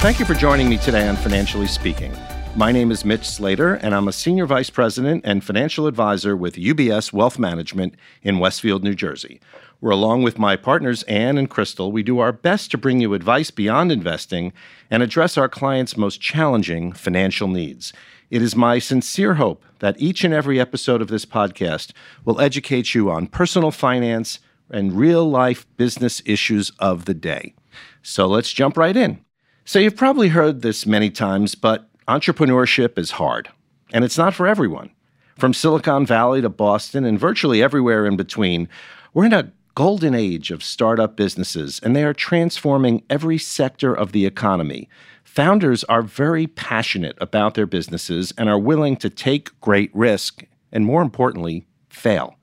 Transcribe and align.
thank 0.00 0.18
you 0.18 0.24
for 0.24 0.32
joining 0.32 0.66
me 0.66 0.78
today 0.78 1.06
on 1.06 1.14
Financially 1.14 1.66
Speaking. 1.66 2.10
My 2.56 2.72
name 2.72 2.90
is 2.90 3.04
Mitch 3.04 3.28
Slater, 3.28 3.74
and 3.74 3.94
I'm 3.94 4.08
a 4.08 4.14
Senior 4.14 4.46
Vice 4.46 4.70
President 4.70 5.22
and 5.26 5.44
Financial 5.44 5.86
Advisor 5.86 6.34
with 6.34 6.54
UBS 6.54 7.12
Wealth 7.12 7.38
Management 7.38 7.96
in 8.22 8.38
Westfield, 8.38 8.82
New 8.82 8.94
Jersey. 8.94 9.42
Where, 9.78 9.92
along 9.92 10.22
with 10.22 10.38
my 10.38 10.56
partners 10.56 11.02
Anne 11.02 11.36
and 11.36 11.50
Crystal, 11.50 11.92
we 11.92 12.02
do 12.02 12.18
our 12.18 12.32
best 12.32 12.70
to 12.70 12.78
bring 12.78 13.02
you 13.02 13.12
advice 13.12 13.50
beyond 13.50 13.92
investing 13.92 14.54
and 14.90 15.02
address 15.02 15.36
our 15.36 15.50
clients' 15.50 15.98
most 15.98 16.18
challenging 16.18 16.92
financial 16.92 17.46
needs. 17.46 17.92
It 18.30 18.40
is 18.40 18.56
my 18.56 18.78
sincere 18.78 19.34
hope 19.34 19.62
that 19.80 20.00
each 20.00 20.24
and 20.24 20.32
every 20.32 20.58
episode 20.58 21.02
of 21.02 21.08
this 21.08 21.26
podcast 21.26 21.92
will 22.24 22.40
educate 22.40 22.94
you 22.94 23.10
on 23.10 23.26
personal 23.26 23.70
finance 23.70 24.38
and 24.70 24.94
real 24.94 25.28
life 25.28 25.66
business 25.76 26.22
issues 26.24 26.72
of 26.78 27.04
the 27.04 27.14
day. 27.14 27.52
So 28.02 28.26
let's 28.26 28.50
jump 28.50 28.78
right 28.78 28.96
in. 28.96 29.22
So, 29.70 29.78
you've 29.78 29.94
probably 29.94 30.30
heard 30.30 30.62
this 30.62 30.84
many 30.84 31.10
times, 31.10 31.54
but 31.54 31.88
entrepreneurship 32.08 32.98
is 32.98 33.12
hard, 33.12 33.50
and 33.92 34.04
it's 34.04 34.18
not 34.18 34.34
for 34.34 34.48
everyone. 34.48 34.90
From 35.38 35.54
Silicon 35.54 36.04
Valley 36.04 36.42
to 36.42 36.48
Boston 36.48 37.04
and 37.04 37.20
virtually 37.20 37.62
everywhere 37.62 38.04
in 38.04 38.16
between, 38.16 38.68
we're 39.14 39.26
in 39.26 39.32
a 39.32 39.52
golden 39.76 40.12
age 40.12 40.50
of 40.50 40.64
startup 40.64 41.14
businesses, 41.14 41.78
and 41.84 41.94
they 41.94 42.02
are 42.02 42.12
transforming 42.12 43.04
every 43.08 43.38
sector 43.38 43.94
of 43.94 44.10
the 44.10 44.26
economy. 44.26 44.88
Founders 45.22 45.84
are 45.84 46.02
very 46.02 46.48
passionate 46.48 47.16
about 47.20 47.54
their 47.54 47.64
businesses 47.64 48.32
and 48.36 48.48
are 48.48 48.58
willing 48.58 48.96
to 48.96 49.08
take 49.08 49.60
great 49.60 49.94
risk 49.94 50.42
and, 50.72 50.84
more 50.84 51.00
importantly, 51.00 51.64
fail. 51.88 52.34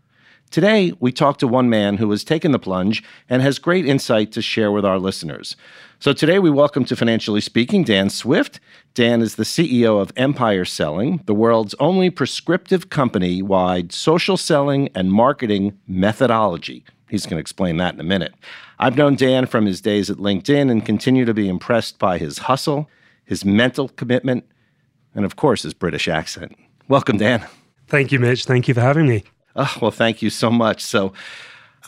Today, 0.50 0.94
we 1.02 1.12
talk 1.12 1.38
to 1.40 1.48
one 1.48 1.70
man 1.70 1.98
who 1.98 2.09
has 2.12 2.23
taken 2.23 2.52
the 2.52 2.59
plunge 2.59 3.03
and 3.30 3.42
has 3.42 3.59
great 3.59 3.86
insight 3.86 4.31
to 4.31 4.42
share 4.42 4.72
with 4.72 4.86
our 4.86 4.98
listeners. 4.98 5.58
So 6.00 6.14
today, 6.14 6.39
we 6.39 6.50
welcome 6.50 6.86
to 6.86 6.95
Financially 6.95 7.42
Speaking 7.42 7.84
Dan 7.84 8.09
Swift. 8.09 8.62
Dan 8.94 9.22
is 9.22 9.36
the 9.36 9.44
CEO 9.44 10.02
of 10.02 10.14
Empire 10.16 10.64
Selling, 10.64 11.22
the 11.26 11.34
world's 11.34 11.76
only 11.80 12.09
prescriptive 12.09 12.89
company 12.89 13.42
wide 13.42 13.92
social 13.92 14.38
selling 14.38 14.89
and 14.95 15.12
marketing 15.12 15.78
methodology. 15.86 16.86
He's 17.09 17.26
going 17.26 17.38
to 17.38 17.42
explain 17.42 17.78
that 17.78 17.94
in 17.94 18.00
a 18.00 18.04
minute. 18.04 18.34
I've 18.80 18.95
known 18.95 19.16
Dan 19.16 19.48
from 19.48 19.66
his 19.66 19.82
days 19.82 20.09
at 20.09 20.17
LinkedIn 20.17 20.72
and 20.72 20.86
continue 20.86 21.26
to 21.26 21.34
be 21.34 21.50
impressed 21.50 22.00
by 22.00 22.17
his 22.17 22.39
hustle, 22.39 22.89
his 23.26 23.44
mental 23.44 23.89
commitment, 23.89 24.45
and 25.14 25.26
of 25.26 25.36
course, 25.36 25.64
his 25.64 25.73
British 25.73 26.08
accent. 26.08 26.58
Welcome, 26.88 27.17
Dan. 27.17 27.45
Thank 27.88 28.14
you, 28.14 28.20
Mitch. 28.20 28.45
Thank 28.45 28.67
you 28.67 28.73
for 28.73 28.82
having 28.82 29.08
me. 29.08 29.23
Oh, 29.58 29.77
well, 29.81 29.91
thank 29.91 30.22
you 30.22 30.30
so 30.30 30.50
much. 30.50 30.83
So, 30.83 31.13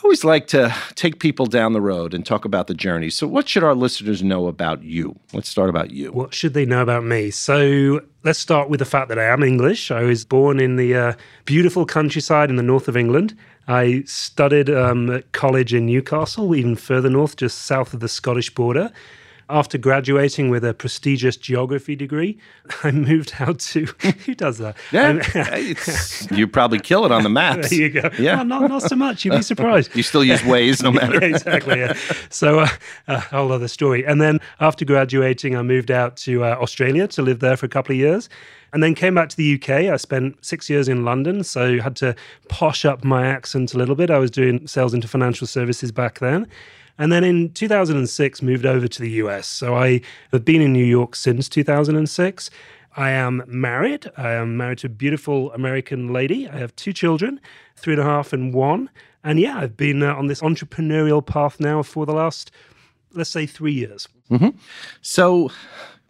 I 0.00 0.02
always 0.02 0.24
like 0.24 0.46
to 0.48 0.74
take 0.94 1.20
people 1.20 1.44
down 1.44 1.74
the 1.74 1.80
road 1.80 2.14
and 2.14 2.24
talk 2.24 2.46
about 2.46 2.68
the 2.68 2.74
journey. 2.74 3.10
So, 3.10 3.26
what 3.26 3.48
should 3.48 3.62
our 3.62 3.74
listeners 3.74 4.22
know 4.22 4.46
about 4.46 4.82
you? 4.82 5.18
Let's 5.34 5.48
start 5.48 5.68
about 5.68 5.90
you. 5.90 6.10
What 6.10 6.32
should 6.32 6.54
they 6.54 6.64
know 6.64 6.80
about 6.80 7.04
me? 7.04 7.30
So, 7.30 8.00
let's 8.24 8.38
start 8.38 8.70
with 8.70 8.80
the 8.80 8.86
fact 8.86 9.08
that 9.10 9.18
I 9.18 9.24
am 9.24 9.42
English. 9.42 9.90
I 9.90 10.02
was 10.02 10.24
born 10.24 10.58
in 10.58 10.76
the 10.76 10.94
uh, 10.94 11.12
beautiful 11.44 11.84
countryside 11.84 12.48
in 12.48 12.56
the 12.56 12.62
north 12.62 12.88
of 12.88 12.96
England. 12.96 13.36
I 13.68 14.02
studied 14.06 14.70
um, 14.70 15.10
at 15.10 15.30
college 15.32 15.74
in 15.74 15.84
Newcastle, 15.86 16.56
even 16.56 16.76
further 16.76 17.10
north, 17.10 17.36
just 17.36 17.58
south 17.66 17.92
of 17.92 18.00
the 18.00 18.08
Scottish 18.08 18.52
border 18.54 18.90
after 19.50 19.78
graduating 19.78 20.50
with 20.50 20.64
a 20.64 20.72
prestigious 20.74 21.36
geography 21.36 21.96
degree, 21.96 22.38
I 22.84 22.90
moved 22.90 23.34
out 23.38 23.58
to. 23.60 23.84
Who 24.26 24.34
does 24.34 24.58
that? 24.58 24.76
Yeah, 24.92 25.22
you 26.36 26.46
probably 26.46 26.78
kill 26.78 27.04
it 27.04 27.12
on 27.12 27.22
the 27.22 27.28
maps. 27.28 27.70
there 27.70 27.78
you 27.78 27.88
go. 27.90 28.10
Yeah, 28.18 28.42
not, 28.42 28.68
not 28.68 28.82
so 28.82 28.96
much. 28.96 29.24
You'd 29.24 29.34
be 29.34 29.42
surprised. 29.42 29.94
you 29.94 30.02
still 30.02 30.24
use 30.24 30.40
Waze 30.40 30.82
no 30.82 30.92
matter. 30.92 31.14
yeah, 31.14 31.36
exactly. 31.36 31.80
Yeah. 31.80 31.96
So, 32.30 32.60
uh, 32.60 32.68
a 33.08 33.20
whole 33.20 33.52
other 33.52 33.68
story. 33.68 34.04
And 34.06 34.20
then 34.20 34.38
after 34.60 34.84
graduating, 34.84 35.56
I 35.56 35.62
moved 35.62 35.90
out 35.90 36.16
to 36.18 36.44
uh, 36.44 36.56
Australia 36.60 37.06
to 37.08 37.22
live 37.22 37.40
there 37.40 37.56
for 37.56 37.66
a 37.66 37.70
couple 37.70 37.92
of 37.92 37.98
years 37.98 38.28
and 38.72 38.82
then 38.82 38.94
came 38.94 39.14
back 39.14 39.28
to 39.30 39.36
the 39.36 39.54
UK. 39.54 39.92
I 39.92 39.96
spent 39.96 40.44
six 40.44 40.70
years 40.70 40.88
in 40.88 41.04
London, 41.04 41.42
so 41.42 41.80
had 41.80 41.96
to 41.96 42.14
posh 42.48 42.84
up 42.84 43.04
my 43.04 43.26
accent 43.26 43.74
a 43.74 43.78
little 43.78 43.94
bit. 43.94 44.10
I 44.10 44.18
was 44.18 44.30
doing 44.30 44.66
sales 44.66 44.94
into 44.94 45.08
financial 45.08 45.46
services 45.46 45.92
back 45.92 46.20
then. 46.20 46.46
And 47.00 47.10
then 47.10 47.24
in 47.24 47.50
2006, 47.54 48.42
moved 48.42 48.66
over 48.66 48.86
to 48.86 49.00
the 49.00 49.10
US. 49.22 49.46
So 49.46 49.74
I 49.74 50.02
have 50.32 50.44
been 50.44 50.60
in 50.60 50.74
New 50.74 50.84
York 50.84 51.16
since 51.16 51.48
2006. 51.48 52.50
I 52.94 53.10
am 53.10 53.42
married. 53.46 54.10
I 54.18 54.32
am 54.32 54.58
married 54.58 54.78
to 54.78 54.88
a 54.88 54.90
beautiful 54.90 55.50
American 55.54 56.12
lady. 56.12 56.46
I 56.46 56.58
have 56.58 56.76
two 56.76 56.92
children, 56.92 57.40
three 57.74 57.94
and 57.94 58.02
a 58.02 58.04
half 58.04 58.34
and 58.34 58.52
one. 58.52 58.90
And 59.24 59.40
yeah, 59.40 59.58
I've 59.58 59.78
been 59.78 60.02
uh, 60.02 60.14
on 60.14 60.26
this 60.26 60.42
entrepreneurial 60.42 61.24
path 61.24 61.58
now 61.58 61.82
for 61.82 62.04
the 62.04 62.12
last, 62.12 62.50
let's 63.14 63.30
say, 63.30 63.46
three 63.46 63.72
years. 63.72 64.06
Mm-hmm. 64.30 64.58
So 65.00 65.50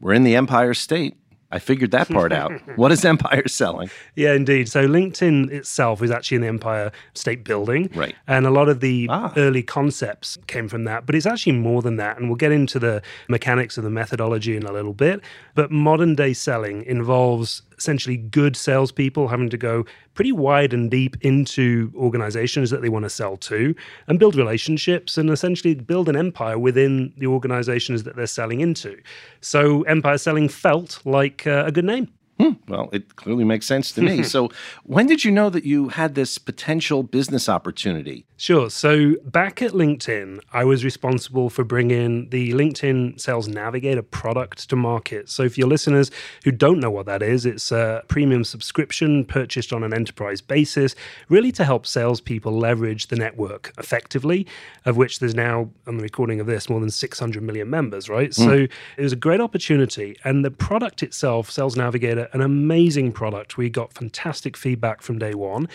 we're 0.00 0.14
in 0.14 0.24
the 0.24 0.34
Empire 0.34 0.74
State. 0.74 1.16
I 1.50 1.58
figured 1.58 1.90
that 1.90 2.08
part 2.08 2.32
out. 2.32 2.52
what 2.76 2.92
is 2.92 3.04
Empire 3.04 3.48
selling? 3.48 3.90
Yeah, 4.14 4.34
indeed. 4.34 4.68
So 4.68 4.86
LinkedIn 4.86 5.50
itself 5.50 6.02
is 6.02 6.10
actually 6.10 6.36
in 6.36 6.42
the 6.42 6.48
Empire 6.48 6.92
State 7.14 7.44
Building. 7.44 7.90
Right. 7.94 8.14
And 8.28 8.46
a 8.46 8.50
lot 8.50 8.68
of 8.68 8.80
the 8.80 9.08
ah. 9.10 9.32
early 9.36 9.62
concepts 9.62 10.38
came 10.46 10.68
from 10.68 10.84
that, 10.84 11.06
but 11.06 11.14
it's 11.14 11.26
actually 11.26 11.52
more 11.52 11.82
than 11.82 11.96
that. 11.96 12.18
And 12.18 12.28
we'll 12.28 12.36
get 12.36 12.52
into 12.52 12.78
the 12.78 13.02
mechanics 13.28 13.76
of 13.76 13.84
the 13.84 13.90
methodology 13.90 14.56
in 14.56 14.62
a 14.62 14.72
little 14.72 14.94
bit. 14.94 15.20
But 15.54 15.70
modern 15.70 16.14
day 16.14 16.32
selling 16.32 16.84
involves 16.84 17.62
essentially 17.80 18.18
good 18.18 18.56
salespeople 18.56 19.26
having 19.26 19.48
to 19.48 19.56
go 19.56 19.84
pretty 20.14 20.32
wide 20.32 20.74
and 20.74 20.90
deep 20.90 21.16
into 21.22 21.90
organizations 21.96 22.68
that 22.70 22.82
they 22.82 22.90
want 22.90 23.04
to 23.04 23.10
sell 23.10 23.38
to 23.38 23.74
and 24.06 24.18
build 24.18 24.36
relationships 24.36 25.16
and 25.16 25.30
essentially 25.30 25.74
build 25.74 26.08
an 26.08 26.16
empire 26.16 26.58
within 26.58 27.12
the 27.16 27.26
organizations 27.26 28.02
that 28.02 28.16
they're 28.16 28.26
selling 28.26 28.60
into. 28.60 29.00
So, 29.40 29.82
empire 29.82 30.18
selling 30.18 30.48
felt 30.48 31.00
like 31.06 31.46
uh, 31.46 31.64
a 31.66 31.72
good 31.72 31.86
name. 31.86 32.12
Hmm. 32.40 32.52
Well, 32.68 32.88
it 32.92 33.16
clearly 33.16 33.44
makes 33.44 33.66
sense 33.66 33.92
to 33.92 34.00
me. 34.00 34.22
so, 34.34 34.50
when 34.84 35.06
did 35.06 35.24
you 35.24 35.30
know 35.30 35.50
that 35.50 35.64
you 35.64 35.88
had 35.88 36.14
this 36.14 36.38
potential 36.38 37.02
business 37.02 37.48
opportunity? 37.48 38.24
Sure. 38.40 38.70
So, 38.70 39.16
back 39.26 39.60
at 39.60 39.72
LinkedIn, 39.72 40.40
I 40.50 40.64
was 40.64 40.82
responsible 40.82 41.50
for 41.50 41.62
bringing 41.62 42.30
the 42.30 42.52
LinkedIn 42.52 43.20
Sales 43.20 43.48
Navigator 43.48 44.00
product 44.00 44.70
to 44.70 44.76
market. 44.76 45.28
So, 45.28 45.50
for 45.50 45.60
your 45.60 45.68
listeners 45.68 46.10
who 46.44 46.50
don't 46.50 46.80
know 46.80 46.90
what 46.90 47.04
that 47.04 47.22
is, 47.22 47.44
it's 47.44 47.70
a 47.70 48.02
premium 48.08 48.44
subscription 48.44 49.26
purchased 49.26 49.74
on 49.74 49.84
an 49.84 49.92
enterprise 49.92 50.40
basis, 50.40 50.94
really 51.28 51.52
to 51.52 51.66
help 51.66 51.86
salespeople 51.86 52.56
leverage 52.56 53.08
the 53.08 53.16
network 53.16 53.74
effectively, 53.76 54.46
of 54.86 54.96
which 54.96 55.18
there's 55.18 55.34
now, 55.34 55.68
on 55.86 55.98
the 55.98 56.02
recording 56.02 56.40
of 56.40 56.46
this, 56.46 56.70
more 56.70 56.80
than 56.80 56.90
600 56.90 57.42
million 57.42 57.68
members, 57.68 58.08
right? 58.08 58.30
Mm. 58.30 58.34
So, 58.34 58.52
it 58.96 59.02
was 59.02 59.12
a 59.12 59.16
great 59.16 59.42
opportunity. 59.42 60.16
And 60.24 60.42
the 60.42 60.50
product 60.50 61.02
itself, 61.02 61.50
Sales 61.50 61.76
Navigator, 61.76 62.29
an 62.32 62.40
amazing 62.40 63.12
product. 63.12 63.56
We 63.56 63.70
got 63.70 63.92
fantastic 63.92 64.56
feedback 64.56 65.02
from 65.02 65.18
day 65.18 65.34
one. 65.34 65.68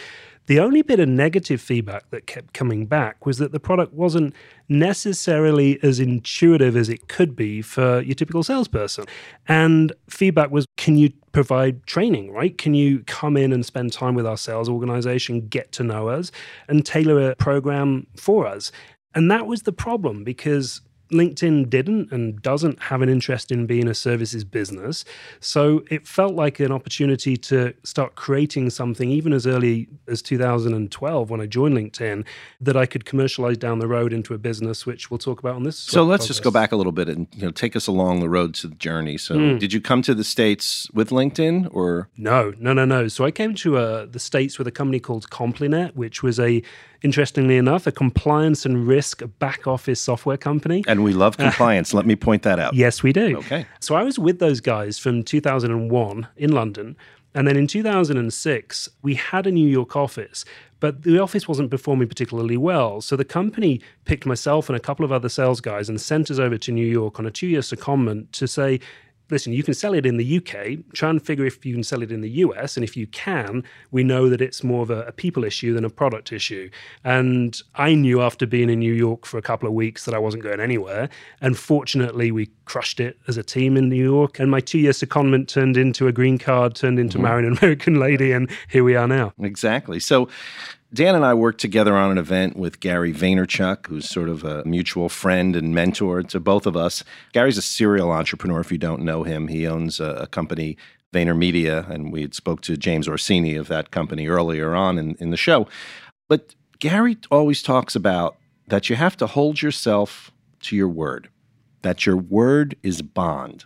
The 0.47 0.59
only 0.59 0.83
bit 0.83 0.99
of 0.99 1.09
negative 1.09 1.59
feedback 1.59 2.11
that 2.11 2.27
kept 2.27 2.53
coming 2.53 2.85
back 2.85 3.25
was 3.25 3.39
that 3.39 3.51
the 3.51 3.59
product 3.59 3.93
wasn't 3.93 4.35
necessarily 4.69 5.79
as 5.81 5.99
intuitive 5.99 6.77
as 6.77 6.87
it 6.87 7.07
could 7.07 7.35
be 7.35 7.63
for 7.63 8.01
your 8.01 8.13
typical 8.13 8.43
salesperson. 8.43 9.05
And 9.47 9.91
feedback 10.07 10.51
was 10.51 10.67
can 10.77 10.97
you 10.97 11.11
provide 11.31 11.85
training, 11.87 12.31
right? 12.31 12.55
Can 12.57 12.75
you 12.75 12.99
come 13.07 13.37
in 13.37 13.51
and 13.51 13.65
spend 13.65 13.91
time 13.91 14.13
with 14.13 14.27
our 14.27 14.37
sales 14.37 14.69
organization, 14.69 15.47
get 15.47 15.71
to 15.73 15.83
know 15.83 16.09
us, 16.09 16.31
and 16.67 16.85
tailor 16.85 17.31
a 17.31 17.35
program 17.35 18.05
for 18.15 18.45
us? 18.45 18.71
And 19.15 19.31
that 19.31 19.47
was 19.47 19.63
the 19.63 19.73
problem 19.73 20.23
because 20.23 20.81
LinkedIn 21.11 21.69
didn't 21.69 22.11
and 22.11 22.41
doesn't 22.41 22.81
have 22.83 23.01
an 23.01 23.09
interest 23.09 23.51
in 23.51 23.65
being 23.65 23.87
a 23.87 23.93
services 23.93 24.43
business. 24.43 25.05
So 25.39 25.83
it 25.89 26.07
felt 26.07 26.33
like 26.33 26.59
an 26.59 26.71
opportunity 26.71 27.37
to 27.37 27.73
start 27.83 28.15
creating 28.15 28.69
something 28.69 29.09
even 29.09 29.33
as 29.33 29.45
early 29.45 29.87
as 30.07 30.21
2012 30.21 31.29
when 31.29 31.41
I 31.41 31.45
joined 31.45 31.75
LinkedIn 31.75 32.25
that 32.61 32.75
I 32.75 32.85
could 32.85 33.05
commercialize 33.05 33.57
down 33.57 33.79
the 33.79 33.87
road 33.87 34.13
into 34.13 34.33
a 34.33 34.37
business, 34.37 34.85
which 34.85 35.11
we'll 35.11 35.17
talk 35.17 35.39
about 35.39 35.55
on 35.55 35.63
this. 35.63 35.77
So 35.77 36.03
let's 36.03 36.27
just 36.27 36.43
go 36.43 36.51
back 36.51 36.71
a 36.71 36.75
little 36.75 36.91
bit 36.91 37.09
and 37.09 37.27
you 37.33 37.43
know 37.43 37.51
take 37.51 37.75
us 37.75 37.87
along 37.87 38.19
the 38.19 38.29
road 38.29 38.53
to 38.55 38.67
the 38.67 38.75
journey. 38.75 39.17
So 39.17 39.35
mm. 39.35 39.59
did 39.59 39.73
you 39.73 39.81
come 39.81 40.01
to 40.03 40.15
the 40.15 40.23
States 40.23 40.89
with 40.91 41.09
LinkedIn 41.09 41.69
or? 41.71 42.09
No, 42.17 42.53
no, 42.57 42.73
no, 42.73 42.85
no. 42.85 43.07
So 43.07 43.25
I 43.25 43.31
came 43.31 43.53
to 43.55 43.77
uh, 43.77 44.05
the 44.05 44.19
States 44.19 44.57
with 44.57 44.67
a 44.67 44.71
company 44.71 44.99
called 44.99 45.29
Complinet, 45.29 45.95
which 45.95 46.23
was 46.23 46.39
a 46.39 46.63
interestingly 47.05 47.55
enough, 47.55 47.85
a 47.87 47.91
compliance 47.91 48.65
and 48.65 48.87
risk 48.87 49.21
back 49.39 49.67
office 49.67 50.01
software 50.01 50.37
company. 50.37 50.83
And 50.87 51.03
we 51.03 51.13
love 51.13 51.37
compliance. 51.45 51.93
Let 51.93 52.05
me 52.05 52.15
point 52.15 52.41
that 52.41 52.59
out. 52.59 52.73
Yes, 52.73 53.03
we 53.03 53.13
do. 53.13 53.37
Okay. 53.37 53.65
So 53.79 53.95
I 53.95 54.03
was 54.03 54.17
with 54.19 54.39
those 54.39 54.59
guys 54.59 54.97
from 54.97 55.23
2001 55.23 56.27
in 56.35 56.51
London. 56.51 56.97
And 57.35 57.47
then 57.47 57.57
in 57.57 57.67
2006, 57.67 58.89
we 59.03 59.15
had 59.15 59.45
a 59.45 59.51
New 59.51 59.67
York 59.67 59.95
office, 59.95 60.45
but 60.79 61.03
the 61.03 61.19
office 61.19 61.47
wasn't 61.47 61.69
performing 61.69 62.07
particularly 62.07 62.57
well. 62.57 63.01
So 63.01 63.15
the 63.15 63.25
company 63.25 63.81
picked 64.05 64.25
myself 64.25 64.69
and 64.69 64.75
a 64.75 64.79
couple 64.79 65.05
of 65.05 65.11
other 65.11 65.29
sales 65.29 65.61
guys 65.61 65.89
and 65.89 65.99
sent 65.99 66.31
us 66.31 66.39
over 66.39 66.57
to 66.57 66.71
New 66.71 66.87
York 66.87 67.19
on 67.19 67.25
a 67.25 67.31
two 67.31 67.47
year 67.47 67.61
secondment 67.61 68.31
to 68.31 68.47
say, 68.47 68.79
listen, 69.29 69.53
you 69.53 69.63
can 69.63 69.73
sell 69.73 69.93
it 69.93 70.05
in 70.05 70.17
the 70.17 70.37
UK, 70.37 70.93
try 70.93 71.09
and 71.09 71.21
figure 71.21 71.45
if 71.45 71.65
you 71.65 71.73
can 71.73 71.83
sell 71.83 72.01
it 72.01 72.11
in 72.11 72.21
the 72.21 72.29
US. 72.29 72.77
And 72.77 72.83
if 72.83 72.95
you 72.95 73.07
can, 73.07 73.63
we 73.91 74.03
know 74.03 74.29
that 74.29 74.41
it's 74.41 74.63
more 74.63 74.83
of 74.83 74.89
a, 74.89 75.03
a, 75.03 75.11
people 75.11 75.43
issue 75.43 75.73
than 75.73 75.85
a 75.85 75.89
product 75.89 76.31
issue. 76.31 76.69
And 77.03 77.59
I 77.75 77.95
knew 77.95 78.21
after 78.21 78.45
being 78.45 78.69
in 78.69 78.79
New 78.79 78.93
York 78.93 79.25
for 79.25 79.37
a 79.37 79.41
couple 79.41 79.67
of 79.67 79.73
weeks 79.73 80.05
that 80.05 80.13
I 80.13 80.19
wasn't 80.19 80.43
going 80.43 80.59
anywhere. 80.59 81.09
And 81.41 81.57
fortunately, 81.57 82.31
we 82.31 82.49
crushed 82.65 82.99
it 82.99 83.17
as 83.27 83.37
a 83.37 83.43
team 83.43 83.77
in 83.77 83.89
New 83.89 84.03
York. 84.03 84.39
And 84.39 84.51
my 84.51 84.59
two 84.59 84.79
year 84.79 84.91
secondment 84.91 85.47
turned 85.47 85.77
into 85.77 86.07
a 86.07 86.11
green 86.11 86.37
card, 86.37 86.75
turned 86.75 86.99
into 86.99 87.17
mm-hmm. 87.17 87.23
marrying 87.23 87.51
an 87.51 87.57
American 87.57 87.99
lady. 87.99 88.31
And 88.31 88.49
here 88.69 88.83
we 88.83 88.95
are 88.95 89.07
now. 89.07 89.33
Exactly. 89.39 89.99
So, 89.99 90.29
Dan 90.95 91.13
and 91.13 91.25
I 91.25 91.33
worked 91.33 91.59
together 91.59 91.97
on 91.97 92.11
an 92.11 92.17
event 92.17 92.55
with 92.55 92.79
Gary 92.79 93.11
Vaynerchuk, 93.11 93.87
who's 93.87 94.09
sort 94.09 94.29
of 94.29 94.45
a 94.45 94.63
mutual 94.63 95.09
friend 95.09 95.53
and 95.53 95.75
mentor 95.75 96.23
to 96.23 96.39
both 96.39 96.65
of 96.65 96.77
us. 96.77 97.03
Gary's 97.33 97.57
a 97.57 97.61
serial 97.61 98.13
entrepreneur. 98.13 98.61
If 98.61 98.71
you 98.71 98.77
don't 98.77 99.01
know 99.01 99.23
him, 99.23 99.49
he 99.49 99.67
owns 99.67 99.99
a, 99.99 100.11
a 100.11 100.27
company, 100.27 100.77
VaynerMedia, 101.11 101.89
and 101.89 102.13
we 102.13 102.21
had 102.21 102.33
spoke 102.33 102.61
to 102.61 102.77
James 102.77 103.09
Orsini 103.09 103.57
of 103.57 103.67
that 103.67 103.91
company 103.91 104.27
earlier 104.27 104.73
on 104.73 104.97
in, 104.97 105.15
in 105.19 105.31
the 105.31 105.37
show. 105.37 105.67
But 106.29 106.55
Gary 106.79 107.17
always 107.29 107.61
talks 107.61 107.97
about 107.97 108.37
that 108.67 108.89
you 108.89 108.95
have 108.95 109.17
to 109.17 109.27
hold 109.27 109.61
yourself 109.61 110.31
to 110.61 110.77
your 110.77 110.87
word, 110.87 111.27
that 111.81 112.05
your 112.05 112.15
word 112.15 112.77
is 112.83 113.01
bond. 113.01 113.65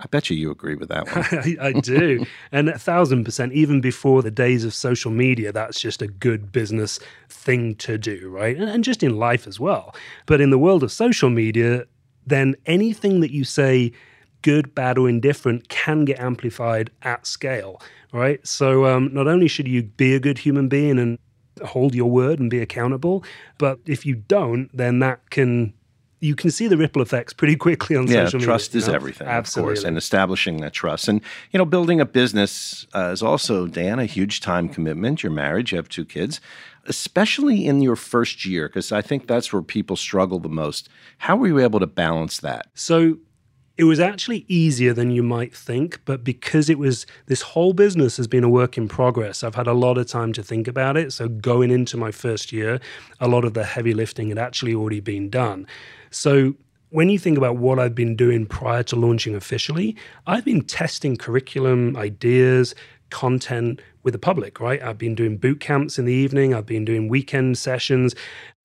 I 0.00 0.06
bet 0.06 0.30
you 0.30 0.36
you 0.36 0.50
agree 0.50 0.74
with 0.74 0.88
that 0.88 1.06
one. 1.14 1.58
I, 1.60 1.68
I 1.68 1.72
do. 1.72 2.24
and 2.50 2.68
a 2.70 2.78
thousand 2.78 3.24
percent, 3.24 3.52
even 3.52 3.80
before 3.80 4.22
the 4.22 4.30
days 4.30 4.64
of 4.64 4.72
social 4.72 5.10
media, 5.10 5.52
that's 5.52 5.80
just 5.80 6.00
a 6.00 6.06
good 6.08 6.50
business 6.50 6.98
thing 7.28 7.74
to 7.76 7.98
do, 7.98 8.30
right? 8.30 8.56
And, 8.56 8.68
and 8.68 8.82
just 8.82 9.02
in 9.02 9.18
life 9.18 9.46
as 9.46 9.60
well. 9.60 9.94
But 10.26 10.40
in 10.40 10.50
the 10.50 10.58
world 10.58 10.82
of 10.82 10.90
social 10.90 11.28
media, 11.28 11.84
then 12.26 12.56
anything 12.66 13.20
that 13.20 13.30
you 13.30 13.44
say, 13.44 13.92
good, 14.42 14.74
bad, 14.74 14.96
or 14.96 15.08
indifferent, 15.08 15.68
can 15.68 16.06
get 16.06 16.18
amplified 16.18 16.90
at 17.02 17.26
scale, 17.26 17.80
right? 18.12 18.44
So 18.46 18.86
um, 18.86 19.12
not 19.12 19.28
only 19.28 19.48
should 19.48 19.68
you 19.68 19.82
be 19.82 20.14
a 20.14 20.20
good 20.20 20.38
human 20.38 20.68
being 20.68 20.98
and 20.98 21.18
hold 21.62 21.94
your 21.94 22.10
word 22.10 22.40
and 22.40 22.48
be 22.48 22.60
accountable, 22.60 23.22
but 23.58 23.78
if 23.84 24.06
you 24.06 24.14
don't, 24.14 24.74
then 24.74 25.00
that 25.00 25.28
can 25.30 25.74
you 26.20 26.34
can 26.34 26.50
see 26.50 26.68
the 26.68 26.76
ripple 26.76 27.00
effects 27.00 27.32
pretty 27.32 27.56
quickly 27.56 27.96
on 27.96 28.06
yeah, 28.06 28.24
social 28.24 28.38
media. 28.38 28.46
Trust 28.46 28.74
is 28.74 28.88
know? 28.88 28.94
everything, 28.94 29.26
Absolutely. 29.26 29.72
of 29.72 29.76
course, 29.76 29.84
and 29.84 29.96
establishing 29.96 30.58
that 30.58 30.72
trust. 30.72 31.08
And, 31.08 31.22
you 31.50 31.58
know, 31.58 31.64
building 31.64 32.00
a 32.00 32.04
business 32.04 32.86
uh, 32.94 33.10
is 33.12 33.22
also, 33.22 33.66
Dan, 33.66 33.98
a 33.98 34.04
huge 34.04 34.40
time 34.40 34.68
commitment. 34.68 35.22
You're 35.22 35.32
married, 35.32 35.70
you 35.70 35.76
have 35.76 35.88
two 35.88 36.04
kids, 36.04 36.40
especially 36.84 37.66
in 37.66 37.80
your 37.80 37.96
first 37.96 38.44
year, 38.44 38.68
because 38.68 38.92
I 38.92 39.00
think 39.00 39.26
that's 39.26 39.52
where 39.52 39.62
people 39.62 39.96
struggle 39.96 40.38
the 40.38 40.50
most. 40.50 40.90
How 41.18 41.36
were 41.36 41.48
you 41.48 41.58
able 41.58 41.80
to 41.80 41.86
balance 41.86 42.38
that? 42.40 42.66
So, 42.74 43.16
it 43.78 43.84
was 43.84 43.98
actually 43.98 44.44
easier 44.46 44.92
than 44.92 45.10
you 45.10 45.22
might 45.22 45.56
think, 45.56 46.00
but 46.04 46.22
because 46.22 46.68
it 46.68 46.78
was 46.78 47.06
this 47.28 47.40
whole 47.40 47.72
business 47.72 48.18
has 48.18 48.26
been 48.26 48.44
a 48.44 48.48
work 48.48 48.76
in 48.76 48.88
progress, 48.88 49.42
I've 49.42 49.54
had 49.54 49.66
a 49.66 49.72
lot 49.72 49.96
of 49.96 50.06
time 50.06 50.34
to 50.34 50.42
think 50.42 50.68
about 50.68 50.98
it. 50.98 51.14
So, 51.14 51.28
going 51.28 51.70
into 51.70 51.96
my 51.96 52.10
first 52.10 52.52
year, 52.52 52.78
a 53.20 53.26
lot 53.26 53.42
of 53.46 53.54
the 53.54 53.64
heavy 53.64 53.94
lifting 53.94 54.28
had 54.28 54.38
actually 54.38 54.74
already 54.74 55.00
been 55.00 55.30
done. 55.30 55.66
So 56.10 56.54
when 56.90 57.08
you 57.08 57.18
think 57.18 57.38
about 57.38 57.56
what 57.56 57.78
I've 57.78 57.94
been 57.94 58.16
doing 58.16 58.46
prior 58.46 58.82
to 58.84 58.96
launching 58.96 59.34
officially, 59.34 59.96
I've 60.26 60.44
been 60.44 60.62
testing 60.62 61.16
curriculum, 61.16 61.96
ideas, 61.96 62.74
content 63.10 63.80
with 64.02 64.12
the 64.12 64.18
public, 64.18 64.60
right? 64.60 64.82
I've 64.82 64.98
been 64.98 65.14
doing 65.14 65.36
boot 65.36 65.60
camps 65.60 65.98
in 65.98 66.04
the 66.04 66.12
evening, 66.12 66.54
I've 66.54 66.66
been 66.66 66.84
doing 66.84 67.08
weekend 67.08 67.58
sessions, 67.58 68.14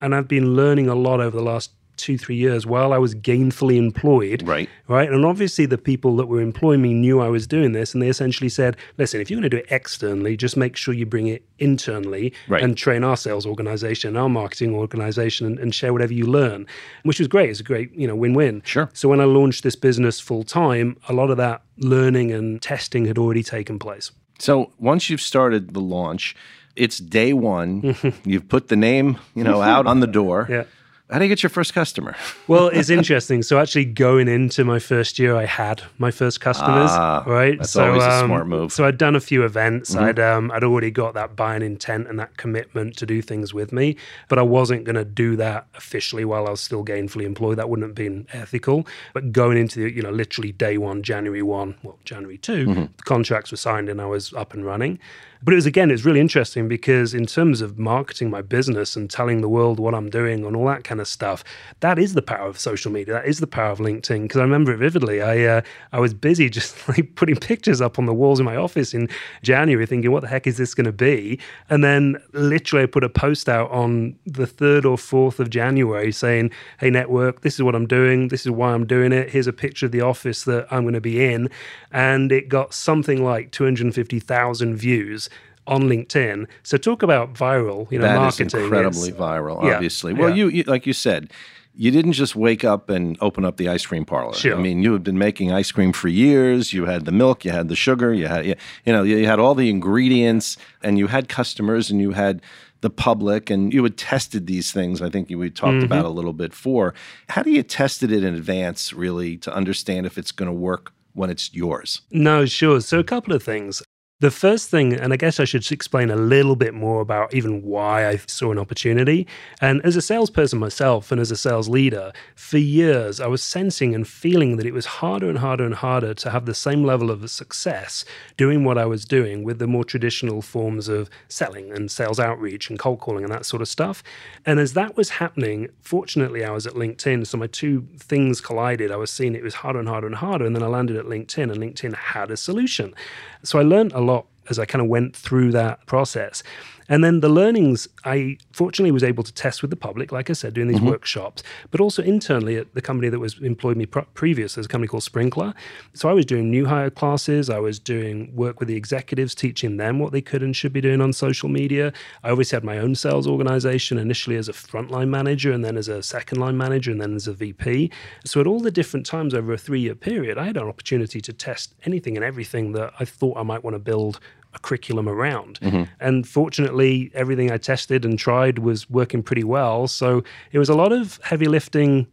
and 0.00 0.14
I've 0.14 0.28
been 0.28 0.54
learning 0.54 0.88
a 0.88 0.94
lot 0.94 1.20
over 1.20 1.36
the 1.36 1.42
last 1.42 1.70
two, 1.96 2.18
three 2.18 2.36
years 2.36 2.66
while 2.66 2.92
I 2.92 2.98
was 2.98 3.14
gainfully 3.14 3.76
employed. 3.76 4.46
Right. 4.46 4.68
Right. 4.88 5.10
And 5.10 5.24
obviously, 5.24 5.66
the 5.66 5.78
people 5.78 6.16
that 6.16 6.26
were 6.26 6.40
employing 6.40 6.82
me 6.82 6.94
knew 6.94 7.20
I 7.20 7.28
was 7.28 7.46
doing 7.46 7.72
this. 7.72 7.92
And 7.94 8.02
they 8.02 8.08
essentially 8.08 8.48
said, 8.48 8.76
listen, 8.98 9.20
if 9.20 9.30
you're 9.30 9.36
going 9.36 9.50
to 9.50 9.56
do 9.56 9.62
it 9.62 9.66
externally, 9.70 10.36
just 10.36 10.56
make 10.56 10.76
sure 10.76 10.94
you 10.94 11.06
bring 11.06 11.26
it 11.26 11.44
internally 11.58 12.32
right. 12.48 12.62
and 12.62 12.76
train 12.76 13.04
our 13.04 13.16
sales 13.16 13.46
organization, 13.46 14.16
our 14.16 14.28
marketing 14.28 14.74
organization, 14.74 15.46
and, 15.46 15.58
and 15.58 15.74
share 15.74 15.92
whatever 15.92 16.12
you 16.12 16.26
learn, 16.26 16.66
which 17.02 17.18
was 17.18 17.28
great. 17.28 17.50
It's 17.50 17.60
a 17.60 17.64
great, 17.64 17.92
you 17.92 18.06
know, 18.06 18.16
win 18.16 18.34
win. 18.34 18.62
Sure. 18.64 18.90
So 18.92 19.08
when 19.08 19.20
I 19.20 19.24
launched 19.24 19.62
this 19.62 19.76
business 19.76 20.20
full 20.20 20.44
time, 20.44 20.96
a 21.08 21.12
lot 21.12 21.30
of 21.30 21.36
that 21.38 21.62
learning 21.78 22.32
and 22.32 22.60
testing 22.60 23.06
had 23.06 23.18
already 23.18 23.42
taken 23.42 23.78
place. 23.78 24.10
So 24.38 24.72
once 24.78 25.08
you've 25.08 25.20
started 25.20 25.74
the 25.74 25.80
launch, 25.80 26.36
it's 26.76 26.98
day 26.98 27.32
one. 27.32 27.96
You've 28.24 28.48
put 28.48 28.68
the 28.68 28.76
name, 28.76 29.18
you 29.34 29.44
know, 29.44 29.62
out 29.62 29.86
on 29.86 30.00
the 30.00 30.06
door. 30.06 30.46
Yeah. 30.48 30.64
How 31.08 31.20
do 31.20 31.24
you 31.24 31.28
get 31.28 31.40
your 31.44 31.50
first 31.50 31.72
customer? 31.72 32.16
well, 32.48 32.66
it's 32.66 32.90
interesting. 32.90 33.42
So 33.44 33.60
actually, 33.60 33.84
going 33.84 34.26
into 34.26 34.64
my 34.64 34.80
first 34.80 35.20
year, 35.20 35.36
I 35.36 35.44
had 35.44 35.82
my 35.98 36.10
first 36.10 36.40
customers. 36.40 36.90
Ah, 36.90 37.22
right. 37.24 37.56
That's 37.58 37.70
so, 37.70 37.86
always 37.86 38.02
a 38.02 38.10
um, 38.10 38.26
smart 38.26 38.48
move. 38.48 38.72
So 38.72 38.84
I'd 38.84 38.98
done 38.98 39.14
a 39.14 39.20
few 39.20 39.44
events. 39.44 39.94
Mm-hmm. 39.94 40.04
I'd 40.04 40.18
um, 40.18 40.50
I'd 40.50 40.64
already 40.64 40.90
got 40.90 41.14
that 41.14 41.36
buying 41.36 41.62
intent 41.62 42.08
and 42.08 42.18
that 42.18 42.36
commitment 42.36 42.96
to 42.96 43.06
do 43.06 43.22
things 43.22 43.54
with 43.54 43.72
me, 43.72 43.96
but 44.28 44.40
I 44.40 44.42
wasn't 44.42 44.82
going 44.82 44.96
to 44.96 45.04
do 45.04 45.36
that 45.36 45.68
officially 45.76 46.24
while 46.24 46.48
I 46.48 46.50
was 46.50 46.60
still 46.60 46.84
gainfully 46.84 47.22
employed. 47.22 47.58
That 47.58 47.68
wouldn't 47.68 47.86
have 47.86 47.94
been 47.94 48.26
ethical. 48.32 48.84
But 49.14 49.30
going 49.30 49.58
into 49.58 49.78
the, 49.78 49.94
you 49.94 50.02
know 50.02 50.10
literally 50.10 50.50
day 50.50 50.76
one, 50.76 51.04
January 51.04 51.42
one, 51.42 51.76
well 51.84 51.98
January 52.04 52.38
2 52.38 52.66
mm-hmm. 52.66 52.80
the 52.96 53.02
contracts 53.04 53.52
were 53.52 53.56
signed 53.56 53.88
and 53.88 54.00
I 54.00 54.06
was 54.06 54.32
up 54.32 54.54
and 54.54 54.66
running. 54.66 54.98
But 55.42 55.52
it 55.52 55.56
was 55.56 55.66
again, 55.66 55.90
it's 55.90 56.04
really 56.04 56.20
interesting 56.20 56.68
because 56.68 57.14
in 57.14 57.26
terms 57.26 57.60
of 57.60 57.78
marketing 57.78 58.30
my 58.30 58.42
business 58.42 58.96
and 58.96 59.10
telling 59.10 59.40
the 59.40 59.48
world 59.48 59.78
what 59.78 59.94
I'm 59.94 60.08
doing 60.08 60.44
and 60.44 60.56
all 60.56 60.66
that 60.66 60.84
kind 60.84 61.00
of 61.00 61.08
stuff, 61.08 61.44
that 61.80 61.98
is 61.98 62.14
the 62.14 62.22
power 62.22 62.48
of 62.48 62.58
social 62.58 62.90
media. 62.90 63.14
That 63.14 63.26
is 63.26 63.40
the 63.40 63.46
power 63.46 63.70
of 63.70 63.78
LinkedIn. 63.78 64.22
Because 64.22 64.38
I 64.38 64.42
remember 64.42 64.72
it 64.72 64.78
vividly. 64.78 65.22
I 65.22 65.44
uh, 65.44 65.60
I 65.92 66.00
was 66.00 66.14
busy 66.14 66.48
just 66.56 66.88
like 66.88 67.14
putting 67.16 67.36
pictures 67.36 67.80
up 67.80 67.98
on 67.98 68.06
the 68.06 68.14
walls 68.14 68.40
in 68.40 68.46
my 68.46 68.56
office 68.56 68.94
in 68.94 69.08
January, 69.42 69.86
thinking, 69.86 70.10
what 70.10 70.22
the 70.22 70.28
heck 70.28 70.46
is 70.46 70.56
this 70.56 70.74
going 70.74 70.86
to 70.86 70.92
be? 70.92 71.38
And 71.68 71.84
then 71.84 72.16
literally, 72.32 72.84
I 72.84 72.86
put 72.86 73.04
a 73.04 73.08
post 73.08 73.48
out 73.48 73.70
on 73.70 74.16
the 74.24 74.46
third 74.46 74.84
or 74.84 74.96
fourth 74.96 75.38
of 75.40 75.50
January 75.50 76.12
saying, 76.12 76.50
"Hey, 76.78 76.90
network, 76.90 77.42
this 77.42 77.54
is 77.54 77.62
what 77.62 77.74
I'm 77.74 77.86
doing. 77.86 78.28
This 78.28 78.46
is 78.46 78.50
why 78.50 78.72
I'm 78.72 78.86
doing 78.86 79.12
it. 79.12 79.30
Here's 79.30 79.46
a 79.46 79.52
picture 79.52 79.86
of 79.86 79.92
the 79.92 80.00
office 80.00 80.44
that 80.44 80.66
I'm 80.70 80.82
going 80.82 80.94
to 80.94 81.00
be 81.00 81.24
in," 81.24 81.50
and 81.92 82.32
it 82.32 82.48
got 82.48 82.72
something 82.74 83.22
like 83.22 83.50
250,000 83.52 84.76
views 84.76 85.28
on 85.66 85.84
LinkedIn. 85.84 86.46
So 86.62 86.76
talk 86.76 87.02
about 87.02 87.34
viral, 87.34 87.90
you 87.90 87.98
know, 87.98 88.06
that 88.06 88.16
marketing. 88.16 88.46
Is 88.46 88.54
incredibly 88.54 89.08
is, 89.10 89.16
viral, 89.16 89.62
obviously. 89.62 90.12
Yeah, 90.12 90.18
well, 90.20 90.28
yeah. 90.30 90.36
You, 90.36 90.48
you 90.48 90.62
like 90.64 90.86
you 90.86 90.92
said, 90.92 91.32
you 91.74 91.90
didn't 91.90 92.12
just 92.12 92.34
wake 92.34 92.64
up 92.64 92.88
and 92.88 93.18
open 93.20 93.44
up 93.44 93.58
the 93.58 93.68
ice 93.68 93.84
cream 93.84 94.04
parlor. 94.04 94.34
Sure. 94.34 94.56
I 94.56 94.60
mean, 94.60 94.82
you 94.82 94.92
had 94.94 95.04
been 95.04 95.18
making 95.18 95.52
ice 95.52 95.70
cream 95.70 95.92
for 95.92 96.08
years. 96.08 96.72
You 96.72 96.86
had 96.86 97.04
the 97.04 97.12
milk, 97.12 97.44
you 97.44 97.50
had 97.50 97.68
the 97.68 97.76
sugar, 97.76 98.14
you 98.14 98.26
had 98.26 98.46
you, 98.46 98.54
you 98.84 98.92
know, 98.92 99.02
you 99.02 99.26
had 99.26 99.38
all 99.38 99.54
the 99.54 99.68
ingredients, 99.68 100.56
and 100.82 100.98
you 100.98 101.06
had 101.08 101.28
customers, 101.28 101.90
and 101.90 102.00
you 102.00 102.12
had 102.12 102.40
the 102.80 102.90
public, 102.90 103.50
and 103.50 103.72
you 103.72 103.82
had 103.82 103.96
tested 103.96 104.46
these 104.46 104.72
things. 104.72 105.02
I 105.02 105.10
think 105.10 105.28
we 105.28 105.50
talked 105.50 105.74
mm-hmm. 105.74 105.84
about 105.84 106.04
a 106.04 106.10
little 106.10 106.32
bit 106.32 106.54
for. 106.54 106.94
How 107.28 107.42
do 107.42 107.50
you 107.50 107.62
test 107.62 108.02
it 108.02 108.10
in 108.10 108.24
advance, 108.24 108.92
really, 108.92 109.36
to 109.38 109.54
understand 109.54 110.06
if 110.06 110.16
it's 110.16 110.32
going 110.32 110.48
to 110.48 110.54
work 110.54 110.92
when 111.12 111.28
it's 111.28 111.52
yours? 111.54 112.02
No, 112.10 112.46
sure. 112.46 112.80
So, 112.80 112.98
a 112.98 113.04
couple 113.04 113.34
of 113.34 113.42
things. 113.42 113.82
The 114.18 114.30
first 114.30 114.70
thing, 114.70 114.94
and 114.94 115.12
I 115.12 115.16
guess 115.16 115.38
I 115.38 115.44
should 115.44 115.70
explain 115.70 116.08
a 116.08 116.16
little 116.16 116.56
bit 116.56 116.72
more 116.72 117.02
about 117.02 117.34
even 117.34 117.60
why 117.60 118.08
I 118.08 118.16
saw 118.16 118.50
an 118.50 118.58
opportunity. 118.58 119.26
And 119.60 119.84
as 119.84 119.94
a 119.94 120.00
salesperson 120.00 120.58
myself 120.58 121.12
and 121.12 121.20
as 121.20 121.30
a 121.30 121.36
sales 121.36 121.68
leader, 121.68 122.14
for 122.34 122.56
years 122.56 123.20
I 123.20 123.26
was 123.26 123.44
sensing 123.44 123.94
and 123.94 124.08
feeling 124.08 124.56
that 124.56 124.64
it 124.64 124.72
was 124.72 124.86
harder 124.86 125.28
and 125.28 125.36
harder 125.36 125.66
and 125.66 125.74
harder 125.74 126.14
to 126.14 126.30
have 126.30 126.46
the 126.46 126.54
same 126.54 126.82
level 126.82 127.10
of 127.10 127.28
success 127.28 128.06
doing 128.38 128.64
what 128.64 128.78
I 128.78 128.86
was 128.86 129.04
doing 129.04 129.44
with 129.44 129.58
the 129.58 129.66
more 129.66 129.84
traditional 129.84 130.40
forms 130.40 130.88
of 130.88 131.10
selling 131.28 131.70
and 131.70 131.90
sales 131.90 132.18
outreach 132.18 132.70
and 132.70 132.78
cold 132.78 133.00
calling 133.00 133.22
and 133.22 133.32
that 133.34 133.44
sort 133.44 133.60
of 133.60 133.68
stuff. 133.68 134.02
And 134.46 134.58
as 134.58 134.72
that 134.72 134.96
was 134.96 135.10
happening, 135.10 135.68
fortunately, 135.82 136.42
I 136.42 136.52
was 136.52 136.66
at 136.66 136.72
LinkedIn. 136.72 137.26
So 137.26 137.36
my 137.36 137.48
two 137.48 137.86
things 137.98 138.40
collided. 138.40 138.90
I 138.90 138.96
was 138.96 139.10
seeing 139.10 139.34
it 139.34 139.42
was 139.42 139.56
harder 139.56 139.78
and 139.78 139.88
harder 139.88 140.06
and 140.06 140.16
harder. 140.16 140.46
And 140.46 140.56
then 140.56 140.62
I 140.62 140.68
landed 140.68 140.96
at 140.96 141.04
LinkedIn, 141.04 141.52
and 141.52 141.60
LinkedIn 141.60 141.94
had 141.94 142.30
a 142.30 142.36
solution. 142.38 142.94
So 143.42 143.58
I 143.58 143.62
learned 143.62 143.92
a 143.92 144.05
as 144.48 144.58
I 144.58 144.64
kind 144.64 144.82
of 144.82 144.88
went 144.88 145.16
through 145.16 145.52
that 145.52 145.84
process. 145.86 146.42
And 146.88 147.02
then 147.02 147.20
the 147.20 147.28
learnings, 147.28 147.88
I 148.04 148.38
fortunately 148.52 148.92
was 148.92 149.02
able 149.02 149.24
to 149.24 149.32
test 149.32 149.62
with 149.62 149.70
the 149.70 149.76
public, 149.76 150.12
like 150.12 150.30
I 150.30 150.32
said, 150.32 150.54
doing 150.54 150.68
these 150.68 150.78
mm-hmm. 150.78 150.88
workshops, 150.88 151.42
but 151.70 151.80
also 151.80 152.02
internally 152.02 152.56
at 152.56 152.74
the 152.74 152.82
company 152.82 153.08
that 153.08 153.18
was 153.18 153.38
employed 153.40 153.76
me 153.76 153.86
previous, 153.86 154.54
there's 154.54 154.66
a 154.66 154.68
company 154.68 154.88
called 154.88 155.02
Sprinklr. 155.02 155.54
So 155.94 156.08
I 156.08 156.12
was 156.12 156.24
doing 156.24 156.50
new 156.50 156.66
hire 156.66 156.90
classes, 156.90 157.50
I 157.50 157.58
was 157.58 157.78
doing 157.78 158.34
work 158.34 158.60
with 158.60 158.68
the 158.68 158.76
executives, 158.76 159.34
teaching 159.34 159.76
them 159.76 159.98
what 159.98 160.12
they 160.12 160.20
could 160.20 160.42
and 160.42 160.54
should 160.54 160.72
be 160.72 160.80
doing 160.80 161.00
on 161.00 161.12
social 161.12 161.48
media. 161.48 161.92
I 162.22 162.30
always 162.30 162.50
had 162.50 162.64
my 162.64 162.78
own 162.78 162.94
sales 162.94 163.26
organization, 163.26 163.98
initially 163.98 164.36
as 164.36 164.48
a 164.48 164.52
frontline 164.52 165.08
manager, 165.08 165.52
and 165.52 165.64
then 165.64 165.76
as 165.76 165.88
a 165.88 166.02
second 166.02 166.38
line 166.38 166.56
manager, 166.56 166.90
and 166.90 167.00
then 167.00 167.14
as 167.14 167.26
a 167.26 167.32
VP. 167.32 167.90
So 168.24 168.40
at 168.40 168.46
all 168.46 168.60
the 168.60 168.70
different 168.70 169.06
times 169.06 169.34
over 169.34 169.52
a 169.52 169.58
three 169.58 169.80
year 169.80 169.94
period, 169.94 170.38
I 170.38 170.44
had 170.44 170.56
an 170.56 170.68
opportunity 170.68 171.20
to 171.20 171.32
test 171.32 171.74
anything 171.84 172.16
and 172.16 172.24
everything 172.24 172.72
that 172.72 172.92
I 172.98 173.04
thought 173.04 173.36
I 173.36 173.42
might 173.42 173.64
want 173.64 173.74
to 173.74 173.78
build 173.78 174.20
a 174.56 174.58
curriculum 174.58 175.08
around. 175.08 175.60
Mm-hmm. 175.60 175.84
And 176.00 176.26
fortunately, 176.26 177.10
everything 177.14 177.52
I 177.52 177.58
tested 177.58 178.04
and 178.04 178.18
tried 178.18 178.58
was 178.58 178.90
working 178.90 179.22
pretty 179.22 179.44
well. 179.44 179.86
So 179.86 180.24
it 180.50 180.58
was 180.58 180.68
a 180.68 180.74
lot 180.74 180.92
of 180.92 181.20
heavy 181.22 181.46
lifting 181.46 182.08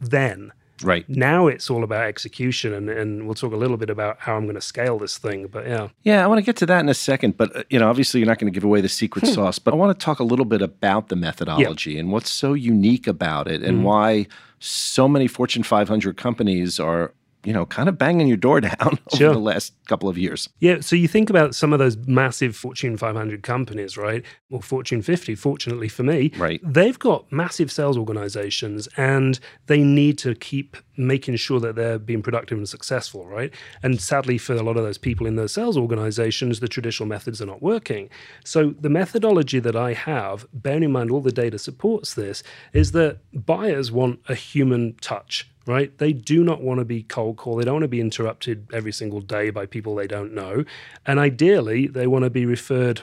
then. 0.00 0.52
Right. 0.82 1.08
Now 1.08 1.46
it's 1.46 1.70
all 1.70 1.84
about 1.84 2.04
execution, 2.06 2.74
and, 2.74 2.90
and 2.90 3.26
we'll 3.26 3.36
talk 3.36 3.52
a 3.52 3.56
little 3.56 3.76
bit 3.76 3.90
about 3.90 4.18
how 4.18 4.36
I'm 4.36 4.42
going 4.42 4.56
to 4.56 4.60
scale 4.60 4.98
this 4.98 5.16
thing. 5.16 5.46
But 5.46 5.66
yeah. 5.66 5.88
Yeah, 6.02 6.24
I 6.24 6.26
want 6.26 6.38
to 6.38 6.42
get 6.44 6.56
to 6.56 6.66
that 6.66 6.80
in 6.80 6.88
a 6.88 6.94
second. 6.94 7.36
But, 7.36 7.56
uh, 7.56 7.62
you 7.70 7.78
know, 7.78 7.88
obviously 7.88 8.18
you're 8.20 8.26
not 8.26 8.38
going 8.40 8.52
to 8.52 8.56
give 8.56 8.64
away 8.64 8.80
the 8.80 8.88
secret 8.88 9.24
Hmm. 9.24 9.34
sauce, 9.34 9.58
but 9.60 9.72
I 9.72 9.76
want 9.76 9.98
to 9.98 10.04
talk 10.04 10.18
a 10.18 10.24
little 10.24 10.44
bit 10.44 10.60
about 10.62 11.08
the 11.08 11.16
methodology 11.16 11.96
and 11.98 12.10
what's 12.10 12.28
so 12.30 12.54
unique 12.54 13.06
about 13.06 13.46
it 13.46 13.62
and 13.62 13.84
why 13.84 14.26
so 14.58 15.06
many 15.08 15.28
Fortune 15.28 15.62
500 15.62 16.16
companies 16.16 16.80
are, 16.80 17.14
you 17.44 17.52
know, 17.52 17.66
kind 17.66 17.88
of 17.88 17.98
banging 17.98 18.26
your 18.26 18.36
door 18.36 18.60
down 18.60 18.98
over 19.12 19.32
the 19.32 19.38
last 19.38 19.72
couple 19.86 20.08
of 20.08 20.18
years. 20.18 20.48
Yeah, 20.60 20.80
so 20.80 20.96
you 20.96 21.08
think 21.08 21.30
about 21.30 21.54
some 21.54 21.72
of 21.72 21.78
those 21.78 21.96
massive 21.96 22.56
Fortune 22.56 22.96
500 22.96 23.42
companies, 23.42 23.96
right? 23.96 24.24
Or 24.50 24.62
Fortune 24.62 25.02
50, 25.02 25.34
fortunately 25.34 25.88
for 25.88 26.02
me. 26.02 26.32
Right. 26.36 26.60
They've 26.64 26.98
got 26.98 27.30
massive 27.30 27.70
sales 27.70 27.98
organizations 27.98 28.88
and 28.96 29.38
they 29.66 29.82
need 29.82 30.18
to 30.18 30.34
keep 30.34 30.76
making 30.96 31.36
sure 31.36 31.60
that 31.60 31.74
they're 31.74 31.98
being 31.98 32.22
productive 32.22 32.56
and 32.56 32.68
successful, 32.68 33.26
right? 33.26 33.52
And 33.82 34.00
sadly, 34.00 34.38
for 34.38 34.54
a 34.54 34.62
lot 34.62 34.76
of 34.76 34.84
those 34.84 34.98
people 34.98 35.26
in 35.26 35.36
those 35.36 35.52
sales 35.52 35.76
organizations, 35.76 36.60
the 36.60 36.68
traditional 36.68 37.08
methods 37.08 37.42
are 37.42 37.46
not 37.46 37.62
working. 37.62 38.08
So 38.44 38.74
the 38.78 38.88
methodology 38.88 39.58
that 39.60 39.76
I 39.76 39.92
have, 39.92 40.46
bearing 40.52 40.84
in 40.84 40.92
mind 40.92 41.10
all 41.10 41.20
the 41.20 41.32
data 41.32 41.58
supports 41.58 42.14
this, 42.14 42.42
is 42.72 42.92
that 42.92 43.18
buyers 43.32 43.90
want 43.90 44.20
a 44.28 44.34
human 44.34 44.94
touch 45.00 45.50
right? 45.66 45.96
They 45.98 46.12
do 46.12 46.44
not 46.44 46.62
want 46.62 46.78
to 46.78 46.84
be 46.84 47.02
cold 47.02 47.36
call. 47.36 47.56
They 47.56 47.64
don't 47.64 47.74
want 47.74 47.84
to 47.84 47.88
be 47.88 48.00
interrupted 48.00 48.66
every 48.72 48.92
single 48.92 49.20
day 49.20 49.50
by 49.50 49.66
people 49.66 49.94
they 49.94 50.06
don't 50.06 50.34
know. 50.34 50.64
And 51.06 51.18
ideally, 51.18 51.86
they 51.86 52.06
want 52.06 52.24
to 52.24 52.30
be 52.30 52.46
referred 52.46 53.02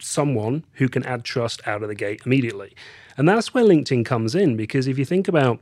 someone 0.00 0.64
who 0.74 0.88
can 0.88 1.04
add 1.04 1.24
trust 1.24 1.66
out 1.66 1.82
of 1.82 1.88
the 1.88 1.94
gate 1.94 2.22
immediately. 2.24 2.74
And 3.16 3.28
that's 3.28 3.52
where 3.52 3.64
LinkedIn 3.64 4.04
comes 4.04 4.34
in 4.34 4.56
because 4.56 4.86
if 4.86 4.98
you 4.98 5.04
think 5.04 5.28
about 5.28 5.60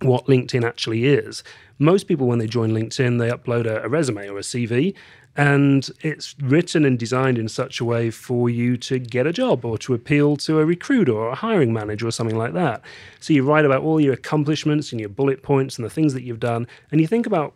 what 0.00 0.26
LinkedIn 0.26 0.64
actually 0.64 1.06
is, 1.06 1.42
most 1.78 2.04
people, 2.04 2.26
when 2.26 2.38
they 2.38 2.46
join 2.46 2.70
LinkedIn, 2.70 3.18
they 3.18 3.30
upload 3.30 3.66
a, 3.66 3.82
a 3.82 3.88
resume 3.88 4.28
or 4.28 4.38
a 4.38 4.42
CV, 4.42 4.94
and 5.36 5.90
it's 6.00 6.34
written 6.40 6.84
and 6.84 6.98
designed 6.98 7.38
in 7.38 7.48
such 7.48 7.80
a 7.80 7.84
way 7.84 8.10
for 8.10 8.48
you 8.48 8.76
to 8.78 8.98
get 8.98 9.26
a 9.26 9.32
job 9.32 9.64
or 9.64 9.76
to 9.78 9.94
appeal 9.94 10.36
to 10.38 10.60
a 10.60 10.64
recruiter 10.64 11.12
or 11.12 11.28
a 11.28 11.34
hiring 11.34 11.72
manager 11.72 12.06
or 12.06 12.10
something 12.10 12.38
like 12.38 12.54
that. 12.54 12.82
So 13.20 13.32
you 13.32 13.44
write 13.44 13.64
about 13.64 13.82
all 13.82 14.00
your 14.00 14.14
accomplishments 14.14 14.92
and 14.92 15.00
your 15.00 15.10
bullet 15.10 15.42
points 15.42 15.76
and 15.76 15.84
the 15.84 15.90
things 15.90 16.14
that 16.14 16.22
you've 16.22 16.40
done, 16.40 16.66
and 16.90 17.00
you 17.00 17.06
think 17.06 17.26
about 17.26 17.54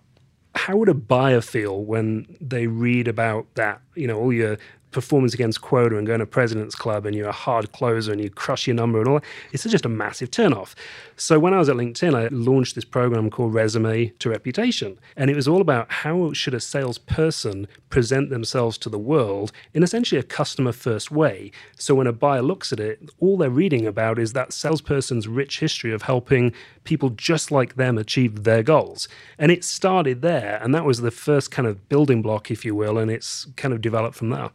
how 0.55 0.77
would 0.77 0.89
a 0.89 0.95
buyer 0.95 1.41
feel 1.41 1.85
when 1.85 2.37
they 2.41 2.67
read 2.67 3.07
about 3.07 3.47
that? 3.55 3.81
You 3.95 4.09
know, 4.09 4.19
all 4.19 4.33
your 4.33 4.59
performance 4.91 5.35
against 5.35 5.61
quota 5.61 5.97
and 5.97 6.07
going 6.07 6.21
to 6.21 6.27
President's 6.27 6.75
Club 6.75 7.07
and 7.07 7.15
you're 7.15 7.29
a 7.29 7.33
hard 7.33 7.73
closer 7.73 8.13
and 8.13 8.21
you 8.21 8.31
crush 8.31 8.67
your 8.67 8.75
number 8.75 8.99
and 8.99 9.09
all 9.09 9.15
that. 9.21 9.25
It's 9.53 9.65
just 9.65 9.87
a 9.87 9.89
massive 9.89 10.31
turnoff. 10.31 10.75
So 11.17 11.39
when 11.39 11.55
I 11.55 11.59
was 11.59 11.69
at 11.69 11.77
LinkedIn, 11.77 12.15
I 12.15 12.29
launched 12.31 12.75
this 12.75 12.85
program 12.85 13.31
called 13.31 13.55
Resume 13.55 14.09
to 14.19 14.31
Reputation. 14.31 14.99
And 15.17 15.31
it 15.31 15.37
was 15.37 15.47
all 15.49 15.61
about 15.61 15.91
how 15.91 16.33
should 16.33 16.55
a 16.55 16.61
salesperson 16.61 17.69
present 17.89 18.31
themselves 18.31 18.79
to 18.79 18.89
the 18.89 18.99
world 18.99 19.53
in 19.75 19.83
essentially 19.83 20.19
a 20.19 20.25
customer 20.25 20.73
first 20.73 21.11
way. 21.11 21.51
So 21.77 21.95
when 21.95 22.07
a 22.07 22.13
buyer 22.13 22.43
looks 22.43 22.73
at 22.73 22.81
it, 22.81 23.11
all 23.19 23.37
they're 23.37 23.51
reading 23.51 23.87
about 23.87 24.19
is 24.19 24.33
that 24.33 24.53
salesperson's 24.53 25.29
rich 25.29 25.61
history 25.61 25.93
of 25.93 26.03
helping 26.03 26.53
people 26.85 27.11
just 27.11 27.51
like 27.51 27.77
them 27.77 27.99
achieve 27.99 28.45
their 28.45 28.63
goals. 28.63 29.09
And 29.39 29.53
it 29.53 29.65
started 29.65 30.23
there. 30.23 30.59
And 30.63 30.75
that 30.75 30.85
was 30.85 31.01
the 31.01 31.11
first 31.11 31.51
kind 31.51 31.69
of 31.69 31.89
building 31.89 32.23
block, 32.23 32.51
if 32.51 32.65
you 32.65 32.75
will. 32.75 32.99
And 32.99 33.11
it's 33.11 33.47
kind 33.57 33.75
of 33.75 33.81
developed 33.81 34.17
from 34.17 34.31
there. 34.31 34.51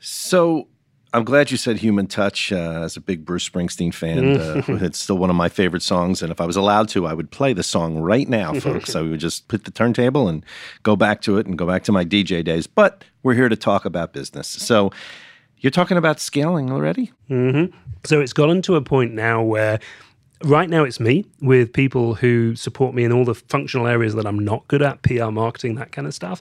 So 0.00 0.68
I'm 1.14 1.24
glad 1.24 1.50
you 1.50 1.56
said 1.56 1.78
Human 1.78 2.06
Touch. 2.06 2.52
Uh, 2.52 2.80
as 2.82 2.96
a 2.96 3.00
big 3.00 3.24
Bruce 3.24 3.48
Springsteen 3.48 3.92
fan, 3.92 4.36
uh, 4.36 4.62
it's 4.68 4.98
still 4.98 5.18
one 5.18 5.30
of 5.30 5.36
my 5.36 5.48
favorite 5.48 5.82
songs. 5.82 6.22
And 6.22 6.32
if 6.32 6.40
I 6.40 6.46
was 6.46 6.56
allowed 6.56 6.88
to, 6.90 7.06
I 7.06 7.12
would 7.12 7.30
play 7.30 7.52
the 7.52 7.62
song 7.62 7.98
right 7.98 8.28
now, 8.28 8.54
folks. 8.60 8.96
I 8.96 9.02
would 9.02 9.20
just 9.20 9.48
put 9.48 9.64
the 9.64 9.70
turntable 9.70 10.28
and 10.28 10.44
go 10.82 10.96
back 10.96 11.20
to 11.22 11.36
it 11.36 11.46
and 11.46 11.58
go 11.58 11.66
back 11.66 11.82
to 11.84 11.92
my 11.92 12.04
DJ 12.04 12.42
days. 12.42 12.66
But 12.66 13.04
we're 13.22 13.34
here 13.34 13.48
to 13.48 13.56
talk 13.56 13.84
about 13.84 14.12
business. 14.12 14.48
So 14.48 14.90
you're 15.58 15.70
talking 15.70 15.98
about 15.98 16.18
scaling 16.18 16.72
already? 16.72 17.12
So 18.04 18.20
it's 18.20 18.32
gotten 18.32 18.62
to 18.62 18.76
a 18.76 18.82
point 18.82 19.12
now 19.12 19.42
where 19.42 19.78
right 20.44 20.68
now 20.68 20.82
it's 20.82 20.98
me 20.98 21.24
with 21.40 21.72
people 21.72 22.14
who 22.14 22.56
support 22.56 22.94
me 22.94 23.04
in 23.04 23.12
all 23.12 23.24
the 23.24 23.34
functional 23.34 23.86
areas 23.86 24.14
that 24.14 24.26
I'm 24.26 24.38
not 24.38 24.66
good 24.66 24.82
at, 24.82 25.02
PR, 25.02 25.26
marketing, 25.26 25.76
that 25.76 25.92
kind 25.92 26.06
of 26.08 26.14
stuff. 26.14 26.40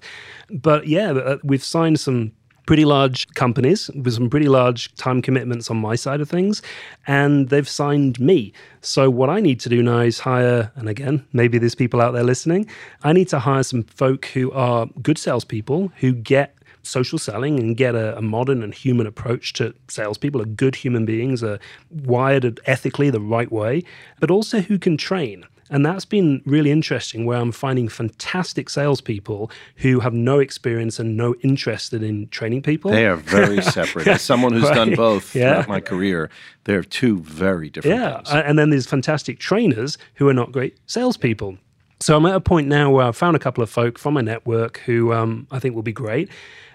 But 0.50 0.88
yeah, 0.88 1.12
uh, 1.12 1.38
we've 1.44 1.64
signed 1.64 2.00
some 2.00 2.32
pretty 2.66 2.86
large 2.86 3.28
companies 3.34 3.90
with 3.90 4.14
some 4.14 4.30
pretty 4.30 4.48
large 4.48 4.94
time 4.96 5.22
commitments 5.22 5.70
on 5.70 5.78
my 5.78 5.96
side 5.96 6.22
of 6.22 6.30
things, 6.30 6.62
and 7.08 7.50
they've 7.50 7.68
signed 7.68 8.20
me. 8.20 8.54
So 8.82 9.10
what 9.10 9.30
I 9.30 9.40
need 9.40 9.60
to 9.62 9.70
do 9.70 9.82
now 9.82 10.00
is 10.00 10.20
hire, 10.20 10.72
and 10.76 10.88
again, 10.88 11.26
maybe 11.34 11.58
there's 11.58 11.76
people 11.76 12.02
out 12.02 12.12
there 12.12 12.24
listening, 12.24 12.68
I 13.04 13.14
need 13.14 13.30
to 13.30 13.40
hire 13.40 13.64
some 13.64 13.84
folk 13.84 14.26
who 14.28 14.52
are 14.52 14.88
good 15.02 15.18
salespeople 15.18 15.92
who 16.00 16.14
get 16.14 16.56
social 16.84 17.20
selling 17.20 17.60
and 17.60 17.78
get 17.78 17.96
a, 17.96 18.18
a, 18.18 18.22
modern 18.22 18.64
and 18.64 18.74
human 18.74 19.06
approach 19.06 19.54
to 19.54 19.74
salespeople, 19.88 20.42
are 20.42 20.46
good 20.46 20.76
human 20.76 21.06
beings, 21.06 21.44
are 21.44 21.60
wired 21.90 22.60
ethically 22.66 23.10
the 23.10 23.20
right 23.20 23.52
way, 23.52 23.84
but 24.20 24.32
also 24.32 24.62
who 24.62 24.80
can 24.80 24.98
train. 24.98 25.46
And 25.72 25.86
that's 25.86 26.06
been 26.06 26.42
really 26.46 26.70
interesting 26.70 27.26
where 27.26 27.40
I'm 27.40 27.52
finding 27.54 27.88
fantastic 27.88 28.70
salespeople 28.70 29.50
who 29.78 30.02
have 30.02 30.14
no 30.14 30.40
experience 30.40 31.00
and 31.00 31.16
no 31.18 31.34
interest 31.42 31.94
in 31.94 32.28
training 32.28 32.62
people. 32.62 32.92
They 32.92 33.06
are 33.08 33.16
very 33.16 33.62
separate. 33.78 34.06
As 34.08 34.22
someone 34.22 34.52
who's 34.54 34.64
Right. 34.64 34.76
done 34.76 34.96
both 34.96 35.34
Yeah. 35.34 35.54
throughout 35.64 35.70
my 35.70 35.80
career, 35.80 36.30
they're 36.66 36.84
two 36.84 37.20
very 37.20 37.70
different 37.70 37.98
Yeah. 38.00 38.16
things. 38.18 38.30
And 38.32 38.60
then 38.60 38.70
there's 38.70 38.86
fantastic 38.86 39.40
trainers 39.40 39.98
who 40.16 40.28
are 40.28 40.34
not 40.34 40.52
great 40.52 40.78
salespeople. 40.88 41.58
So 42.02 42.18
I'm 42.18 42.26
at 42.26 42.36
a 42.36 42.42
point 42.42 42.68
now 42.68 42.92
where 42.92 43.06
I've 43.06 43.16
found 43.18 43.36
a 43.36 43.40
couple 43.40 43.64
of 43.64 43.70
folk 43.70 43.98
from 43.98 44.14
my 44.16 44.22
network 44.22 44.80
who 44.86 45.14
um, 45.14 45.48
I 45.52 45.60
think 45.60 45.74
will 45.76 45.84
be 45.84 45.94
great. 45.94 46.30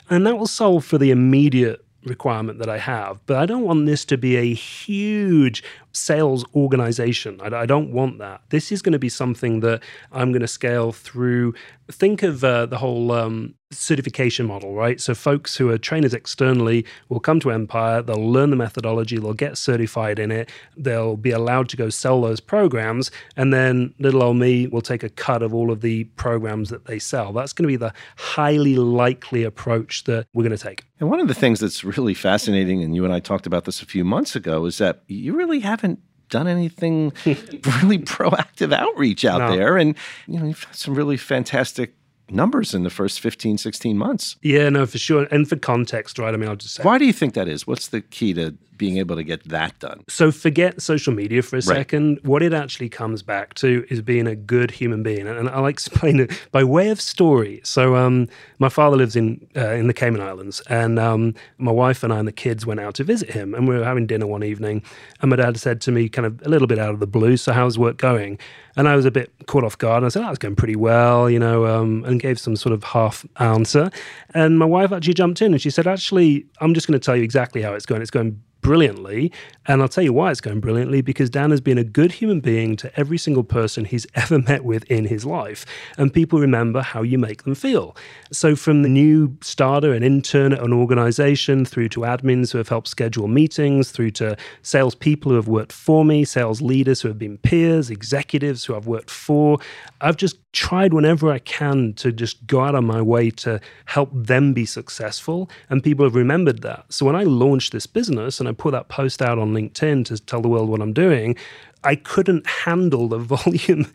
And 0.08 0.26
that 0.26 0.38
will 0.38 0.46
solve 0.46 0.84
for 0.84 0.98
the 0.98 1.10
immediate 1.10 1.84
requirement 2.06 2.58
that 2.60 2.68
I 2.68 2.78
have. 2.78 3.20
But 3.26 3.36
I 3.36 3.46
don't 3.46 3.64
want 3.64 3.86
this 3.86 4.04
to 4.06 4.16
be 4.16 4.36
a 4.36 4.54
huge 4.54 5.62
sales 5.92 6.44
organization. 6.54 7.40
I, 7.42 7.54
I 7.54 7.66
don't 7.66 7.92
want 7.92 8.18
that. 8.18 8.42
This 8.50 8.72
is 8.72 8.82
going 8.82 8.92
to 8.92 8.98
be 8.98 9.08
something 9.08 9.60
that 9.60 9.82
I'm 10.12 10.32
going 10.32 10.42
to 10.42 10.48
scale 10.48 10.92
through. 10.92 11.54
Think 11.90 12.22
of 12.22 12.42
uh, 12.42 12.66
the 12.66 12.78
whole 12.78 13.12
um, 13.12 13.54
certification 13.70 14.46
model, 14.46 14.74
right? 14.74 15.00
So, 15.00 15.14
folks 15.14 15.56
who 15.56 15.70
are 15.70 15.78
trainers 15.78 16.14
externally 16.14 16.84
will 17.08 17.20
come 17.20 17.40
to 17.40 17.50
Empire, 17.50 18.02
they'll 18.02 18.30
learn 18.30 18.50
the 18.50 18.56
methodology, 18.56 19.18
they'll 19.18 19.34
get 19.34 19.56
certified 19.56 20.18
in 20.18 20.30
it, 20.30 20.50
they'll 20.76 21.16
be 21.16 21.30
allowed 21.30 21.68
to 21.70 21.76
go 21.76 21.88
sell 21.88 22.20
those 22.20 22.40
programs, 22.40 23.10
and 23.36 23.52
then 23.52 23.94
little 23.98 24.22
old 24.22 24.36
me 24.36 24.66
will 24.66 24.82
take 24.82 25.02
a 25.02 25.08
cut 25.08 25.42
of 25.42 25.54
all 25.54 25.70
of 25.70 25.80
the 25.80 26.04
programs 26.16 26.70
that 26.70 26.86
they 26.86 26.98
sell. 26.98 27.32
That's 27.32 27.52
going 27.52 27.64
to 27.64 27.68
be 27.68 27.76
the 27.76 27.92
highly 28.16 28.76
likely 28.76 29.44
approach 29.44 30.04
that 30.04 30.26
we're 30.34 30.44
going 30.44 30.56
to 30.56 30.62
take. 30.62 30.84
And 30.98 31.10
one 31.10 31.20
of 31.20 31.28
the 31.28 31.34
things 31.34 31.60
that's 31.60 31.84
really 31.84 32.14
fascinating, 32.14 32.82
and 32.82 32.94
you 32.94 33.04
and 33.04 33.12
I 33.12 33.20
talked 33.20 33.46
about 33.46 33.64
this 33.64 33.82
a 33.82 33.86
few 33.86 34.04
months 34.04 34.34
ago, 34.34 34.64
is 34.66 34.78
that 34.78 35.02
you 35.06 35.36
really 35.36 35.60
haven't 35.60 36.00
done 36.28 36.48
anything 36.48 37.12
really 37.24 37.98
proactive 37.98 38.72
outreach 38.72 39.24
out 39.24 39.38
No. 39.38 39.56
there. 39.56 39.76
And, 39.76 39.96
you 40.26 40.38
know, 40.38 40.46
you've 40.46 40.64
had 40.64 40.74
some 40.76 40.94
really 40.94 41.16
fantastic 41.16 41.94
numbers 42.30 42.74
in 42.74 42.82
the 42.82 42.90
first 42.90 43.20
15, 43.20 43.58
16 43.58 43.96
months. 43.96 44.36
Yeah, 44.42 44.68
no, 44.68 44.86
for 44.86 44.98
sure. 44.98 45.26
And 45.30 45.48
for 45.48 45.56
context, 45.56 46.18
right? 46.18 46.34
I 46.34 46.36
mean, 46.36 46.48
I'll 46.48 46.56
just 46.56 46.74
say. 46.74 46.82
Why 46.82 46.98
do 46.98 47.04
you 47.04 47.12
think 47.12 47.34
that 47.34 47.48
is? 47.48 47.66
What's 47.66 47.88
the 47.88 48.00
key 48.00 48.34
to 48.34 48.54
being 48.76 48.98
able 48.98 49.16
to 49.16 49.24
get 49.24 49.42
that 49.48 49.78
done? 49.78 50.04
So 50.08 50.30
forget 50.30 50.82
social 50.82 51.14
media 51.14 51.40
for 51.42 51.56
a 51.56 51.58
Right. 51.58 51.64
second. 51.64 52.18
What 52.22 52.42
it 52.42 52.52
actually 52.52 52.88
comes 52.90 53.22
back 53.22 53.54
to 53.54 53.86
is 53.88 54.02
being 54.02 54.26
a 54.26 54.36
good 54.36 54.70
human 54.70 55.02
being, 55.02 55.26
and 55.26 55.48
I'll 55.48 55.66
explain 55.66 56.20
it 56.20 56.30
by 56.52 56.62
way 56.64 56.90
of 56.90 57.00
story. 57.00 57.60
So, 57.64 57.96
um, 57.96 58.28
my 58.58 58.68
father 58.68 58.96
lives 58.96 59.16
in 59.16 59.46
uh, 59.56 59.70
in 59.70 59.86
the 59.86 59.94
Cayman 59.94 60.20
Islands, 60.20 60.60
and 60.68 60.98
um, 60.98 61.34
my 61.58 61.72
wife 61.72 62.02
and 62.02 62.12
I 62.12 62.18
and 62.18 62.28
the 62.28 62.32
kids 62.32 62.66
went 62.66 62.80
out 62.80 62.94
to 62.96 63.04
visit 63.04 63.30
him, 63.30 63.54
and 63.54 63.66
we 63.66 63.76
were 63.76 63.84
having 63.84 64.06
dinner 64.06 64.26
one 64.26 64.42
evening, 64.44 64.82
and 65.22 65.30
my 65.30 65.36
dad 65.36 65.58
said 65.58 65.80
to 65.82 65.92
me, 65.92 66.08
kind 66.10 66.26
of 66.26 66.42
a 66.44 66.48
little 66.48 66.66
bit 66.68 66.78
out 66.78 66.92
of 66.92 67.00
the 67.00 67.06
blue, 67.06 67.36
"So 67.38 67.52
how's 67.52 67.78
work 67.78 67.96
going?" 67.96 68.38
And 68.78 68.88
I 68.88 68.94
was 68.96 69.06
a 69.06 69.10
bit 69.10 69.32
caught 69.46 69.64
off 69.64 69.78
guard, 69.78 69.98
and 70.02 70.06
I 70.06 70.08
said, 70.10 70.22
"Oh, 70.22 70.28
it's 70.28 70.38
going 70.38 70.54
pretty 70.56 70.76
well," 70.76 71.30
you 71.30 71.38
know, 71.38 71.64
um, 71.66 72.04
and 72.04 72.15
gave 72.18 72.38
some 72.38 72.56
sort 72.56 72.72
of 72.72 72.84
half 72.84 73.24
answer. 73.38 73.90
And 74.34 74.58
my 74.58 74.66
wife 74.66 74.92
actually 74.92 75.14
jumped 75.14 75.42
in 75.42 75.52
and 75.52 75.60
she 75.60 75.70
said, 75.70 75.86
"Actually, 75.86 76.46
I'm 76.60 76.74
just 76.74 76.86
going 76.86 76.98
to 76.98 77.04
tell 77.04 77.16
you 77.16 77.22
exactly 77.22 77.62
how 77.62 77.74
it's 77.74 77.86
going. 77.86 78.02
It's 78.02 78.10
going." 78.10 78.42
Brilliantly. 78.66 79.30
And 79.66 79.80
I'll 79.80 79.88
tell 79.88 80.02
you 80.02 80.12
why 80.12 80.32
it's 80.32 80.40
going 80.40 80.58
brilliantly 80.58 81.00
because 81.00 81.30
Dan 81.30 81.52
has 81.52 81.60
been 81.60 81.78
a 81.78 81.84
good 81.84 82.10
human 82.10 82.40
being 82.40 82.74
to 82.76 82.90
every 82.98 83.16
single 83.16 83.44
person 83.44 83.84
he's 83.84 84.08
ever 84.16 84.40
met 84.40 84.64
with 84.64 84.82
in 84.90 85.04
his 85.04 85.24
life. 85.24 85.64
And 85.96 86.12
people 86.12 86.40
remember 86.40 86.82
how 86.82 87.02
you 87.02 87.16
make 87.16 87.44
them 87.44 87.54
feel. 87.54 87.96
So, 88.32 88.56
from 88.56 88.82
the 88.82 88.88
new 88.88 89.36
starter 89.40 89.92
and 89.92 90.04
intern 90.04 90.52
at 90.52 90.60
an 90.60 90.72
organization 90.72 91.64
through 91.64 91.90
to 91.90 92.00
admins 92.00 92.50
who 92.50 92.58
have 92.58 92.68
helped 92.68 92.88
schedule 92.88 93.28
meetings, 93.28 93.92
through 93.92 94.10
to 94.12 94.36
salespeople 94.62 95.30
who 95.30 95.36
have 95.36 95.46
worked 95.46 95.72
for 95.72 96.04
me, 96.04 96.24
sales 96.24 96.60
leaders 96.60 97.00
who 97.00 97.06
have 97.06 97.18
been 97.18 97.38
peers, 97.38 97.88
executives 97.88 98.64
who 98.64 98.74
I've 98.74 98.88
worked 98.88 99.10
for, 99.10 99.58
I've 100.00 100.16
just 100.16 100.38
tried 100.52 100.94
whenever 100.94 101.30
I 101.30 101.38
can 101.38 101.92
to 101.94 102.10
just 102.10 102.46
go 102.46 102.62
out 102.62 102.74
of 102.74 102.82
my 102.82 103.00
way 103.02 103.30
to 103.30 103.60
help 103.84 104.10
them 104.12 104.54
be 104.54 104.64
successful. 104.64 105.50
And 105.68 105.84
people 105.84 106.04
have 106.04 106.14
remembered 106.14 106.62
that. 106.62 106.86
So 106.92 107.04
when 107.06 107.14
I 107.14 107.24
launched 107.24 107.72
this 107.72 107.86
business 107.86 108.40
and 108.40 108.48
I 108.48 108.52
put 108.56 108.72
that 108.72 108.88
post 108.88 109.22
out 109.22 109.38
on 109.38 109.52
LinkedIn 109.52 110.04
to 110.06 110.18
tell 110.18 110.40
the 110.40 110.48
world 110.48 110.68
what 110.68 110.80
I'm 110.80 110.92
doing, 110.92 111.36
I 111.84 111.94
couldn't 111.94 112.46
handle 112.46 113.08
the 113.08 113.18
volume 113.36 113.86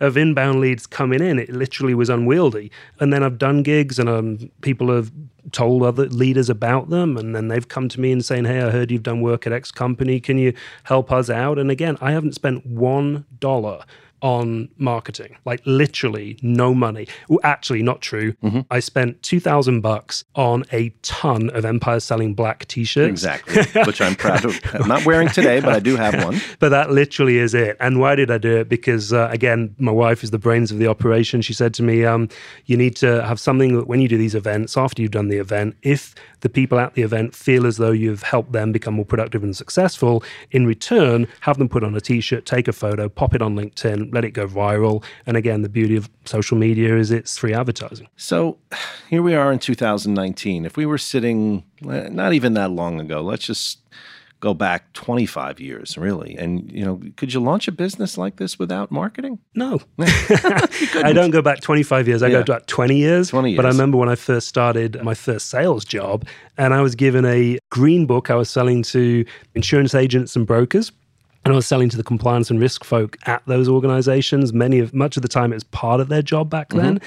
of 0.00 0.16
inbound 0.16 0.60
leads 0.60 0.86
coming 0.86 1.22
in. 1.22 1.38
It 1.38 1.50
literally 1.50 1.94
was 1.94 2.10
unwieldy. 2.10 2.70
And 3.00 3.12
then 3.12 3.22
I've 3.22 3.38
done 3.38 3.62
gigs 3.62 3.98
and 3.98 4.08
um, 4.08 4.50
people 4.60 4.94
have 4.94 5.10
told 5.52 5.82
other 5.82 6.06
leaders 6.08 6.50
about 6.50 6.90
them. 6.90 7.16
And 7.16 7.34
then 7.34 7.48
they've 7.48 7.66
come 7.66 7.88
to 7.88 8.00
me 8.00 8.12
and 8.12 8.24
saying, 8.24 8.44
Hey, 8.44 8.60
I 8.60 8.70
heard 8.70 8.90
you've 8.90 9.02
done 9.02 9.22
work 9.22 9.46
at 9.46 9.52
X 9.52 9.70
company. 9.70 10.20
Can 10.20 10.36
you 10.36 10.52
help 10.84 11.10
us 11.10 11.30
out? 11.30 11.58
And 11.58 11.70
again, 11.70 11.96
I 12.02 12.12
haven't 12.12 12.34
spent 12.34 12.66
one 12.66 13.24
dollar 13.40 13.84
on 14.22 14.68
marketing, 14.76 15.36
like 15.44 15.60
literally 15.64 16.38
no 16.42 16.74
money. 16.74 17.06
Well, 17.28 17.40
actually, 17.42 17.82
not 17.82 18.00
true. 18.00 18.32
Mm-hmm. 18.42 18.60
I 18.70 18.80
spent 18.80 19.22
two 19.22 19.40
thousand 19.40 19.80
bucks 19.80 20.24
on 20.34 20.64
a 20.72 20.90
ton 21.02 21.50
of 21.50 21.64
Empire 21.64 22.00
Selling 22.00 22.34
Black 22.34 22.66
T-shirts. 22.66 23.10
Exactly, 23.10 23.62
which 23.84 24.00
I'm 24.00 24.14
proud 24.14 24.44
of. 24.44 24.58
I'm 24.74 24.88
not 24.96 25.04
wearing 25.04 25.28
today, 25.28 25.60
but 25.60 25.72
I 25.72 25.80
do 25.80 25.96
have 25.96 26.22
one. 26.24 26.40
but 26.58 26.70
that 26.70 26.90
literally 26.90 27.38
is 27.38 27.54
it. 27.54 27.76
And 27.80 28.00
why 28.00 28.14
did 28.14 28.30
I 28.30 28.38
do 28.38 28.56
it? 28.58 28.68
Because 28.68 29.12
uh, 29.12 29.28
again, 29.30 29.74
my 29.78 29.92
wife 29.92 30.22
is 30.22 30.30
the 30.30 30.38
brains 30.38 30.70
of 30.70 30.78
the 30.78 30.86
operation. 30.86 31.42
She 31.42 31.52
said 31.52 31.74
to 31.74 31.82
me, 31.82 32.04
um, 32.04 32.28
"You 32.66 32.76
need 32.76 32.96
to 32.96 33.24
have 33.24 33.40
something 33.40 33.76
that 33.76 33.86
when 33.86 34.00
you 34.00 34.08
do 34.08 34.18
these 34.18 34.34
events, 34.34 34.76
after 34.76 35.02
you've 35.02 35.10
done 35.10 35.28
the 35.28 35.38
event, 35.38 35.76
if 35.82 36.14
the 36.40 36.48
people 36.48 36.78
at 36.78 36.94
the 36.94 37.02
event 37.02 37.34
feel 37.34 37.66
as 37.66 37.76
though 37.76 37.90
you've 37.90 38.22
helped 38.22 38.52
them 38.52 38.72
become 38.72 38.94
more 38.94 39.04
productive 39.04 39.42
and 39.42 39.56
successful. 39.56 40.22
In 40.50 40.66
return, 40.66 41.26
have 41.40 41.58
them 41.58 41.68
put 41.68 41.82
on 41.82 41.94
a 41.94 42.00
t 42.00 42.20
shirt, 42.20 42.46
take 42.46 42.68
a 42.68 42.72
photo, 42.72 43.08
pop 43.08 43.34
it 43.34 43.42
on 43.42 43.56
LinkedIn, 43.56 44.05
let 44.12 44.24
it 44.24 44.32
go 44.32 44.46
viral. 44.46 45.04
And 45.26 45.36
again, 45.36 45.62
the 45.62 45.68
beauty 45.68 45.96
of 45.96 46.08
social 46.24 46.56
media 46.56 46.96
is 46.96 47.10
it's 47.10 47.38
free 47.38 47.54
advertising. 47.54 48.08
So 48.16 48.58
here 49.08 49.22
we 49.22 49.34
are 49.34 49.52
in 49.52 49.58
2019. 49.58 50.64
If 50.64 50.76
we 50.76 50.86
were 50.86 50.98
sitting 50.98 51.64
eh, 51.88 52.08
not 52.10 52.32
even 52.32 52.54
that 52.54 52.70
long 52.70 53.00
ago, 53.00 53.22
let's 53.22 53.44
just 53.44 53.78
go 54.40 54.52
back 54.52 54.92
25 54.92 55.60
years 55.60 55.96
really 55.96 56.36
and 56.36 56.70
you 56.70 56.84
know 56.84 57.00
could 57.16 57.32
you 57.32 57.40
launch 57.40 57.68
a 57.68 57.72
business 57.72 58.18
like 58.18 58.36
this 58.36 58.58
without 58.58 58.90
marketing 58.90 59.38
no 59.54 59.80
i 59.98 61.10
don't 61.14 61.30
go 61.30 61.40
back 61.40 61.60
25 61.60 62.06
years 62.06 62.22
i 62.22 62.26
yeah. 62.26 62.42
go 62.42 62.54
back 62.54 62.66
20 62.66 62.96
years 62.96 63.30
20 63.30 63.50
years 63.50 63.56
but 63.56 63.64
i 63.64 63.68
remember 63.68 63.96
when 63.96 64.10
i 64.10 64.14
first 64.14 64.46
started 64.46 65.02
my 65.02 65.14
first 65.14 65.48
sales 65.48 65.86
job 65.86 66.26
and 66.58 66.74
i 66.74 66.82
was 66.82 66.94
given 66.94 67.24
a 67.24 67.58
green 67.70 68.04
book 68.04 68.30
i 68.30 68.34
was 68.34 68.50
selling 68.50 68.82
to 68.82 69.24
insurance 69.54 69.94
agents 69.94 70.36
and 70.36 70.46
brokers 70.46 70.92
and 71.46 71.52
I 71.52 71.54
was 71.54 71.64
selling 71.64 71.88
to 71.90 71.96
the 71.96 72.02
compliance 72.02 72.50
and 72.50 72.58
risk 72.58 72.82
folk 72.82 73.16
at 73.24 73.40
those 73.46 73.68
organizations. 73.68 74.52
Many 74.52 74.80
of 74.80 74.92
much 74.92 75.16
of 75.16 75.22
the 75.22 75.28
time, 75.28 75.52
it 75.52 75.54
was 75.54 75.62
part 75.62 76.00
of 76.00 76.08
their 76.08 76.20
job 76.20 76.50
back 76.50 76.70
mm-hmm. 76.70 76.78
then. 76.78 77.00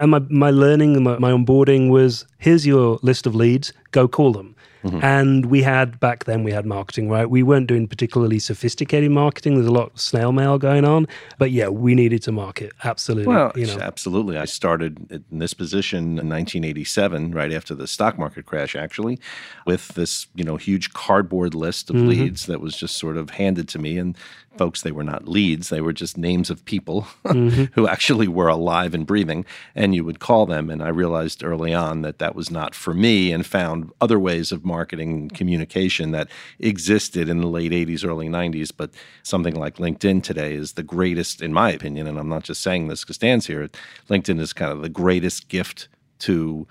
And 0.00 0.10
my 0.10 0.20
my 0.30 0.50
learning, 0.50 1.02
my, 1.02 1.18
my 1.18 1.30
onboarding 1.30 1.90
was: 1.90 2.24
here's 2.38 2.66
your 2.66 2.98
list 3.02 3.26
of 3.26 3.34
leads, 3.34 3.74
go 3.92 4.08
call 4.08 4.32
them. 4.32 4.56
Mm-hmm. 4.84 5.04
And 5.04 5.46
we 5.46 5.62
had 5.62 6.00
back 6.00 6.24
then 6.24 6.42
we 6.42 6.50
had 6.50 6.66
marketing, 6.66 7.08
right? 7.08 7.30
We 7.30 7.44
weren't 7.44 7.68
doing 7.68 7.86
particularly 7.86 8.40
sophisticated 8.40 9.12
marketing. 9.12 9.54
There's 9.54 9.68
a 9.68 9.72
lot 9.72 9.92
of 9.92 10.00
snail 10.00 10.32
mail 10.32 10.58
going 10.58 10.84
on, 10.84 11.06
but 11.38 11.52
yeah, 11.52 11.68
we 11.68 11.94
needed 11.94 12.22
to 12.24 12.32
market 12.32 12.72
absolutely. 12.82 13.32
Well, 13.32 13.52
you 13.54 13.66
know. 13.66 13.78
absolutely. 13.78 14.38
I 14.38 14.44
started 14.44 15.24
in 15.30 15.38
this 15.38 15.54
position 15.54 16.18
in 16.18 16.28
1987, 16.28 17.32
right 17.32 17.52
after 17.52 17.76
the 17.76 17.86
stock 17.86 18.18
market 18.18 18.46
crash, 18.46 18.74
actually, 18.74 19.20
with 19.66 19.88
this 19.88 20.26
you 20.34 20.42
know 20.42 20.56
huge 20.56 20.92
cardboard 20.92 21.54
list 21.54 21.88
of 21.88 21.96
mm-hmm. 21.96 22.08
leads 22.08 22.46
that 22.46 22.60
was 22.60 22.76
just 22.76 22.96
sort 22.96 23.16
of 23.16 23.30
handed 23.30 23.68
to 23.68 23.78
me, 23.78 23.98
and 23.98 24.16
folks, 24.56 24.82
they 24.82 24.92
were 24.92 25.04
not 25.04 25.28
leads, 25.28 25.68
they 25.68 25.80
were 25.80 25.92
just 25.92 26.16
names 26.16 26.50
of 26.50 26.64
people 26.64 27.02
mm-hmm. 27.24 27.64
who 27.74 27.88
actually 27.88 28.28
were 28.28 28.48
alive 28.48 28.94
and 28.94 29.06
breathing. 29.06 29.44
And 29.74 29.94
you 29.94 30.04
would 30.04 30.20
call 30.20 30.46
them. 30.46 30.70
And 30.70 30.82
I 30.82 30.88
realized 30.88 31.42
early 31.42 31.74
on 31.74 32.02
that 32.02 32.18
that 32.18 32.34
was 32.34 32.50
not 32.50 32.74
for 32.74 32.94
me 32.94 33.32
and 33.32 33.44
found 33.46 33.90
other 34.00 34.18
ways 34.18 34.52
of 34.52 34.64
marketing 34.64 35.30
communication 35.30 36.12
that 36.12 36.28
existed 36.58 37.28
in 37.28 37.40
the 37.40 37.46
late 37.46 37.72
80s, 37.72 38.04
early 38.04 38.28
90s. 38.28 38.70
But 38.76 38.90
something 39.22 39.54
like 39.54 39.76
LinkedIn 39.76 40.22
today 40.22 40.54
is 40.54 40.72
the 40.72 40.82
greatest, 40.82 41.42
in 41.42 41.52
my 41.52 41.70
opinion. 41.70 42.06
And 42.06 42.18
I'm 42.18 42.28
not 42.28 42.44
just 42.44 42.62
saying 42.62 42.88
this 42.88 43.02
because 43.02 43.18
Dan's 43.18 43.46
here. 43.46 43.68
LinkedIn 44.08 44.40
is 44.40 44.52
kind 44.52 44.72
of 44.72 44.82
the 44.82 44.88
greatest 44.88 45.48
gift 45.48 45.88
to 46.20 46.66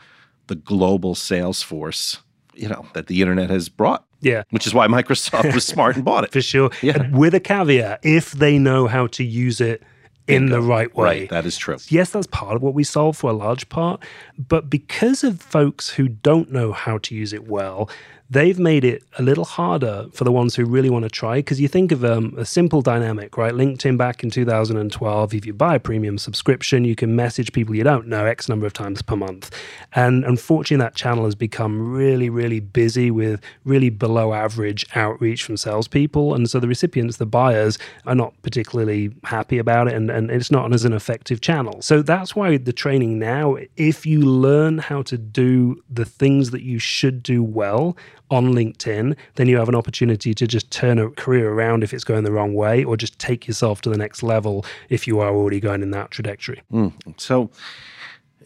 the 0.48 0.56
global 0.56 1.16
sales 1.16 1.62
force 1.62 2.20
you 2.54 2.68
know 2.68 2.86
that 2.94 3.08
the 3.08 3.22
internet 3.22 3.50
has 3.50 3.70
brought 3.70 4.06
yeah. 4.22 4.44
Which 4.52 4.66
is 4.66 4.74
why 4.74 4.88
Microsoft 4.88 5.54
was 5.54 5.66
smart 5.66 5.96
and 5.96 6.06
bought 6.06 6.24
it. 6.24 6.32
For 6.32 6.42
sure. 6.42 6.72
Yeah. 6.82 7.10
With 7.12 7.34
a 7.34 7.40
caveat, 7.40 8.00
if 8.04 8.32
they 8.32 8.58
know 8.58 8.88
how 8.88 9.08
to 9.08 9.24
use 9.24 9.60
it 9.60 9.84
in 10.28 10.48
the 10.48 10.62
right 10.62 10.94
way. 10.96 11.22
Right, 11.22 11.30
that 11.30 11.46
is 11.46 11.58
true. 11.58 11.78
Yes, 11.90 12.12
that's 12.12 12.28
part 12.28 12.56
of 12.56 12.62
what 12.62 12.74
we 12.74 12.84
solve 12.84 13.18
for 13.18 13.30
a 13.30 13.34
large 13.34 13.68
part. 13.70 14.04
But 14.38 14.70
because 14.70 15.24
of 15.24 15.42
folks 15.42 15.90
who 15.90 16.08
don't 16.08 16.52
know 16.52 16.72
how 16.72 17.00
to 17.00 17.16
use 17.16 17.34
it 17.34 17.48
well, 17.48 17.90
they've 18.32 18.58
made 18.58 18.86
it 18.86 19.04
a 19.20 19.22
little 19.22 19.44
harder 19.44 20.08
for 20.14 20.24
the 20.24 20.32
ones 20.32 20.56
who 20.56 20.64
really 20.64 20.90
want 20.90 21.04
to 21.04 21.10
try. 21.10 21.40
Because 21.40 21.60
you 21.60 21.68
think 21.68 21.92
of 21.92 22.06
um, 22.06 22.34
a 22.38 22.46
simple 22.46 22.82
dynamic, 22.82 23.38
right? 23.38 23.54
LinkedIn 23.54 23.98
back 23.98 24.24
in 24.24 24.30
2012, 24.30 25.34
if 25.34 25.46
you 25.46 25.54
buy 25.54 25.76
a 25.76 25.80
premium 25.80 26.18
subscription, 26.18 26.86
you 26.86 26.96
can 26.96 27.14
message 27.14 27.52
people 27.52 27.76
you 27.76 27.84
don't 27.84 28.08
know 28.08 28.26
X 28.26 28.48
number 28.48 28.66
of 28.66 28.72
times 28.72 29.02
per 29.02 29.18
month. 29.18 29.54
And 29.94 30.24
unfortunately, 30.24 30.82
that 30.82 30.96
channel 30.96 31.26
has 31.26 31.36
become 31.36 31.92
really, 31.94 32.30
really 32.30 32.62
busy 32.62 33.12
with 33.12 33.42
really 33.66 33.90
below 33.90 34.34
average 34.34 34.86
outreach 34.96 35.44
from 35.44 35.58
salespeople. 35.58 36.34
And 36.34 36.50
so 36.50 36.62
the 36.62 36.70
recipients, 36.70 37.18
the 37.18 37.26
buyers, 37.26 37.78
are 38.06 38.16
not 38.16 38.34
particularly 38.44 39.14
happy 39.26 39.58
about 39.58 39.90
it. 39.90 39.94
And, 39.94 40.10
and 40.10 40.32
it's 40.32 40.50
not 40.50 40.74
as 40.74 40.86
an 40.86 40.94
effective 40.94 41.42
channel. 41.42 41.82
So 41.82 42.02
that's 42.02 42.34
why 42.34 42.56
the 42.56 42.72
training 42.72 43.20
now, 43.20 43.58
if 43.76 44.06
you 44.06 44.22
learn 44.22 44.78
how 44.78 45.02
to 45.02 45.18
do 45.18 45.84
the 45.90 46.06
things 46.06 46.52
that 46.52 46.62
you 46.62 46.80
should 46.80 47.22
do 47.22 47.44
well, 47.44 47.98
on 48.32 48.54
LinkedIn, 48.54 49.16
then 49.36 49.48
you 49.48 49.58
have 49.58 49.70
an 49.70 49.76
opportunity 49.76 50.34
to 50.34 50.48
just 50.48 50.72
turn 50.72 50.98
a 50.98 51.10
career 51.12 51.52
around 51.52 51.84
if 51.84 51.94
it's 51.94 52.04
going 52.04 52.24
the 52.24 52.32
wrong 52.32 52.54
way, 52.54 52.84
or 52.84 52.98
just 52.98 53.20
take 53.20 53.48
yourself 53.48 53.82
to 53.82 53.90
the 53.90 53.98
next 53.98 54.24
level 54.24 54.66
if 54.90 55.08
you 55.08 55.20
are 55.20 55.30
already 55.30 55.60
going 55.60 55.82
in 55.82 55.92
that 55.92 56.12
trajectory. 56.12 56.62
Mm. 56.72 56.94
So, 57.18 57.52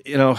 you 0.04 0.18
know, 0.18 0.38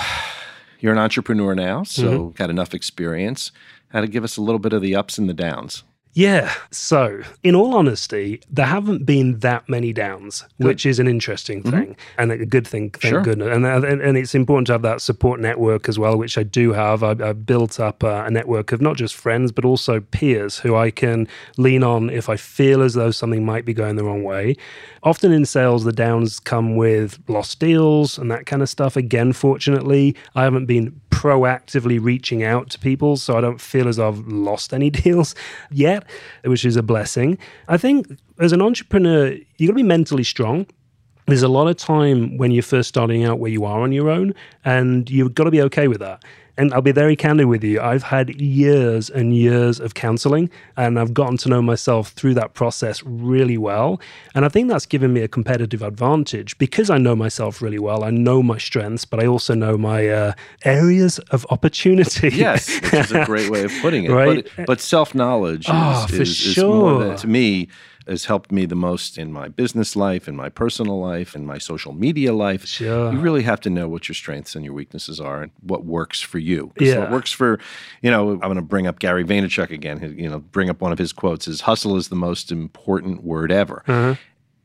you're 0.81 0.93
an 0.93 0.99
entrepreneur 0.99 1.55
now, 1.55 1.85
so 1.85 2.05
mm-hmm. 2.05 2.31
got 2.33 2.51
enough 2.51 2.75
experience. 2.75 3.53
How 3.89 4.01
to 4.01 4.09
give 4.09 4.25
us 4.25 4.37
a 4.37 4.43
little 4.43 4.59
bit 4.59 4.73
of 4.73 4.83
the 4.83 4.97
ups 4.97 5.17
and 5.17 5.29
the 5.29 5.35
downs. 5.35 5.85
Yeah. 6.17 6.55
So, 6.71 7.21
in 7.43 7.55
all 7.55 7.75
honesty, 7.75 8.41
there 8.51 8.65
haven't 8.65 9.05
been 9.05 9.41
that 9.41 9.69
many 9.69 9.93
downs, 9.93 10.47
good. 10.57 10.67
which 10.67 10.87
is 10.87 10.99
an 10.99 11.07
interesting 11.07 11.63
mm-hmm. 11.63 11.77
thing 11.77 11.97
and 12.17 12.33
a 12.33 12.47
good 12.47 12.67
thing. 12.67 12.89
Thank 12.89 13.13
sure. 13.13 13.23
goodness. 13.23 13.55
And, 13.55 13.67
and, 13.67 14.01
and 14.01 14.17
it's 14.17 14.35
important 14.35 14.67
to 14.69 14.73
have 14.73 14.81
that 14.81 15.03
support 15.03 15.41
network 15.41 15.91
as 15.91 15.99
well, 15.99 16.17
which 16.17 16.39
I 16.39 16.43
do 16.43 16.73
have. 16.73 17.03
I, 17.03 17.15
have 17.27 17.45
built 17.45 17.79
up 17.79 18.03
a, 18.03 18.25
a, 18.25 18.31
network 18.31 18.73
of 18.73 18.81
not 18.81 18.97
just 18.97 19.15
friends, 19.15 19.53
but 19.53 19.67
also 19.67 20.01
peers 20.01 20.57
who 20.57 20.75
I 20.75 20.91
can 20.91 21.29
lean 21.59 21.83
on 21.83 22.09
if 22.09 22.31
I 22.31 22.37
feel 22.37 22.81
as 22.81 22.95
though 22.95 23.11
something 23.11 23.45
might 23.45 23.67
be 23.67 23.75
going 23.75 23.97
the 23.97 24.05
wrong 24.05 24.25
way. 24.25 24.57
Often 25.03 25.33
in 25.33 25.45
sales, 25.45 25.85
the 25.85 25.93
downs 25.93 26.41
come 26.41 26.77
with 26.77 27.23
lost 27.29 27.61
deals 27.61 28.17
and 28.17 28.31
that 28.31 28.47
kind 28.47 28.63
of 28.63 28.71
stuff. 28.71 28.97
Again, 28.97 29.35
fortunately, 29.35 30.17
I 30.35 30.45
haven't 30.45 30.65
been 30.65 30.99
proactively 31.17 31.99
reaching 32.03 32.43
out 32.43 32.69
to 32.71 32.79
people, 32.79 33.17
so 33.17 33.39
I 33.39 33.41
don't 33.41 33.61
feel 33.61 33.89
as 33.89 33.99
I've 33.99 34.27
lost 34.27 34.75
any 34.75 34.91
deals 35.05 35.35
yet, 35.71 36.05
which 36.45 36.65
is 36.65 36.77
a 36.77 36.83
blessing. 36.83 37.39
I 37.69 37.77
think 37.77 38.19
as 38.39 38.53
an 38.53 38.63
entrepreneur, 38.63 39.33
you've 39.57 39.69
got 39.69 39.73
to 39.73 39.75
be 39.75 39.83
mentally 39.83 40.25
strong 40.25 40.67
there's 41.27 41.43
a 41.43 41.49
lot 41.49 41.67
of 41.67 41.77
time 41.77 42.37
when 42.37 42.53
you're 42.53 42.63
first 42.63 42.89
starting 42.89 43.25
out 43.25 43.39
where 43.39 43.51
you 43.51 43.65
are 43.65 43.81
on 43.81 43.93
your 43.93 44.09
own, 44.09 44.35
and 44.65 45.11
you've 45.11 45.35
got 45.35 45.45
to 45.45 45.51
be 45.51 45.61
okay 45.63 45.89
with 45.89 45.99
that. 45.99 46.25
And 46.59 46.73
I'll 46.73 46.83
be 46.83 46.93
very 46.93 47.17
candid 47.17 47.47
with 47.47 47.63
you. 47.63 47.81
I've 47.81 48.03
had 48.03 48.41
years 48.41 49.11
and 49.11 49.37
years 49.37 49.79
of 49.79 49.95
counseling, 49.95 50.51
and 50.77 50.99
I've 50.99 51.13
gotten 51.13 51.37
to 51.39 51.49
know 51.49 51.61
myself 51.61 52.09
through 52.11 52.35
that 52.35 52.55
process 52.55 53.03
really 53.05 53.59
well. 53.59 54.01
And 54.35 54.45
I 54.45 54.49
think 54.49 54.69
that's 54.69 54.87
given 54.87 55.13
me 55.13 55.21
a 55.21 55.29
competitive 55.29 55.83
advantage 55.83 56.57
because 56.59 56.89
I 56.89 56.99
know 56.99 57.15
myself 57.15 57.61
really 57.61 57.79
well. 57.79 58.05
I 58.05 58.11
know 58.11 58.43
my 58.43 58.59
strengths, 58.59 59.05
but 59.05 59.23
I 59.23 59.27
also 59.27 59.55
know 59.55 59.77
my 59.77 60.09
uh, 60.09 60.33
areas 60.65 61.19
of 61.31 61.47
opportunity. 61.51 62.31
Yes, 62.37 62.81
which 62.81 62.95
is 62.95 63.13
a 63.13 63.25
great 63.25 63.51
way 63.51 63.65
of 63.65 63.73
putting 63.81 64.05
it. 64.05 64.11
right? 64.11 64.49
But, 64.57 64.67
but 64.67 64.81
self 64.81 65.15
knowledge 65.15 65.67
oh, 65.69 66.07
is, 66.11 66.21
is, 66.21 66.37
sure. 66.37 67.03
is 67.03 67.07
more 67.07 67.17
to 67.17 67.27
me 67.27 67.69
has 68.07 68.27
helped 68.27 68.53
me 68.53 68.67
the 68.67 68.77
most 68.77 69.19
in 69.19 69.33
my 69.33 69.49
business 69.49 69.97
life, 69.97 70.29
in 70.29 70.37
my 70.37 70.49
personal 70.49 71.01
life, 71.01 71.35
in 71.35 71.45
my 71.45 71.59
social 71.59 71.93
media 71.93 72.33
life. 72.33 72.67
Sure. 72.67 73.13
You 73.13 73.19
really 73.19 73.43
have 73.43 73.61
to 73.63 73.71
know 73.71 73.89
what 73.89 74.09
your 74.09 74.15
strengths 74.15 74.55
and 74.55 74.65
your 74.65 74.75
weaknesses 74.75 75.21
are 75.21 75.43
and 75.43 75.53
what 75.61 75.85
works 75.85 76.21
for 76.21 76.39
you. 76.39 76.73
Yeah. 76.79 77.01
What 77.01 77.11
works 77.11 77.33
for, 77.33 77.59
you 78.03 78.11
know, 78.11 78.33
I'm 78.33 78.41
going 78.41 78.57
to 78.57 78.63
bring 78.63 78.87
up 78.87 78.99
Gary 78.99 79.25
Vaynerchuk 79.25 79.71
again, 79.71 80.15
you 80.17 80.29
know, 80.29 80.41
bring 80.41 80.71
up 80.71 80.81
one 80.81 80.93
of 80.93 80.99
his 80.99 81.13
quotes 81.13 81.49
is 81.49 81.63
hustle 81.63 81.97
is 81.97 82.09
the 82.09 82.17
most 82.17 82.53
important 82.53 83.25
word 83.25 83.51
ever. 83.51 83.83
Uh-huh. 83.87 84.15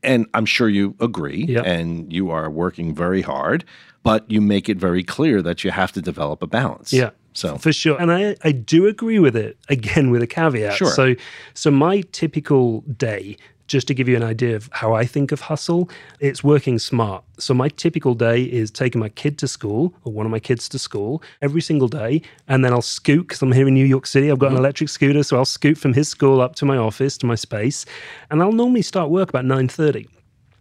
And 0.04 0.26
I'm 0.34 0.46
sure 0.46 0.68
you 0.68 0.96
agree, 0.98 1.44
yep. 1.44 1.64
and 1.64 2.12
you 2.12 2.30
are 2.30 2.50
working 2.50 2.92
very 2.92 3.22
hard, 3.22 3.64
but 4.02 4.28
you 4.28 4.40
make 4.40 4.68
it 4.68 4.76
very 4.76 5.04
clear 5.04 5.40
that 5.42 5.62
you 5.62 5.70
have 5.70 5.92
to 5.92 6.02
develop 6.02 6.42
a 6.42 6.48
balance. 6.48 6.92
Yeah 6.92 7.10
So 7.34 7.56
for 7.58 7.72
sure, 7.72 8.00
and 8.00 8.12
I 8.12 8.36
I 8.44 8.52
do 8.52 8.86
agree 8.86 9.18
with 9.18 9.36
it. 9.36 9.56
Again, 9.68 10.10
with 10.10 10.22
a 10.22 10.26
caveat. 10.26 10.74
Sure. 10.74 10.90
So 10.90 11.14
so 11.54 11.70
my 11.70 12.02
typical 12.12 12.80
day. 12.96 13.36
Just 13.68 13.86
to 13.86 13.94
give 13.94 14.06
you 14.06 14.16
an 14.16 14.24
idea 14.24 14.54
of 14.54 14.68
how 14.72 14.92
I 14.92 15.06
think 15.06 15.32
of 15.32 15.40
hustle, 15.40 15.88
it's 16.20 16.44
working 16.44 16.78
smart. 16.78 17.24
So, 17.38 17.54
my 17.54 17.70
typical 17.70 18.12
day 18.12 18.42
is 18.42 18.70
taking 18.70 19.00
my 19.00 19.08
kid 19.08 19.38
to 19.38 19.48
school 19.48 19.94
or 20.04 20.12
one 20.12 20.26
of 20.26 20.32
my 20.32 20.40
kids 20.40 20.68
to 20.70 20.78
school 20.78 21.22
every 21.40 21.62
single 21.62 21.88
day. 21.88 22.20
And 22.48 22.62
then 22.62 22.72
I'll 22.72 22.82
scoot 22.82 23.28
because 23.28 23.40
I'm 23.40 23.52
here 23.52 23.66
in 23.66 23.72
New 23.72 23.86
York 23.86 24.06
City. 24.06 24.30
I've 24.30 24.38
got 24.38 24.48
an 24.48 24.54
mm-hmm. 24.54 24.64
electric 24.64 24.90
scooter. 24.90 25.22
So, 25.22 25.38
I'll 25.38 25.46
scoot 25.46 25.78
from 25.78 25.94
his 25.94 26.08
school 26.08 26.42
up 26.42 26.54
to 26.56 26.66
my 26.66 26.76
office, 26.76 27.16
to 27.18 27.26
my 27.26 27.36
space. 27.36 27.86
And 28.30 28.42
I'll 28.42 28.52
normally 28.52 28.82
start 28.82 29.08
work 29.08 29.30
about 29.30 29.46
9.30 29.46 30.06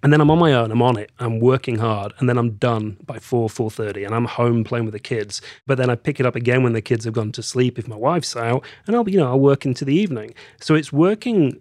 and 0.03 0.11
then 0.11 0.21
I'm 0.21 0.31
on 0.31 0.39
my 0.39 0.53
own. 0.53 0.71
I'm 0.71 0.81
on 0.81 0.97
it. 0.97 1.11
I'm 1.19 1.39
working 1.39 1.77
hard, 1.77 2.13
and 2.19 2.27
then 2.27 2.37
I'm 2.37 2.51
done 2.51 2.97
by 3.05 3.19
four, 3.19 3.49
four 3.49 3.69
thirty, 3.69 4.03
and 4.03 4.13
I'm 4.15 4.25
home 4.25 4.63
playing 4.63 4.85
with 4.85 4.93
the 4.93 4.99
kids. 4.99 5.41
But 5.67 5.77
then 5.77 5.89
I 5.89 5.95
pick 5.95 6.19
it 6.19 6.25
up 6.25 6.35
again 6.35 6.63
when 6.63 6.73
the 6.73 6.81
kids 6.81 7.05
have 7.05 7.13
gone 7.13 7.31
to 7.33 7.43
sleep 7.43 7.77
if 7.77 7.87
my 7.87 7.95
wife's 7.95 8.35
out, 8.35 8.65
and 8.87 8.95
I'll, 8.95 9.07
you 9.09 9.17
know, 9.17 9.27
I'll 9.27 9.39
work 9.39 9.65
into 9.65 9.85
the 9.85 9.93
evening. 9.93 10.33
So 10.59 10.75
it's 10.75 10.91
working 10.91 11.59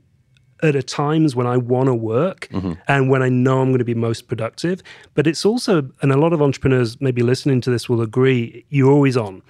at 0.63 0.77
a 0.77 0.83
times 0.83 1.35
when 1.35 1.47
I 1.47 1.57
want 1.57 1.87
to 1.87 1.95
work 1.95 2.49
Mm-hmm. 2.53 2.73
and 2.87 3.09
when 3.09 3.23
I 3.23 3.31
know 3.31 3.63
I'm 3.63 3.69
going 3.71 3.79
to 3.79 3.85
be 3.85 3.95
most 3.95 4.29
productive. 4.29 4.83
But 5.15 5.27
it's 5.27 5.47
also, 5.47 5.91
and 6.03 6.13
a 6.13 6.19
lot 6.19 6.35
of 6.35 6.43
entrepreneurs 6.43 7.01
maybe 7.01 7.23
listening 7.23 7.63
to 7.63 7.71
this 7.71 7.89
will 7.89 8.03
agree, 8.03 8.67
you're 8.69 8.93
always 8.93 9.17
on. 9.17 9.43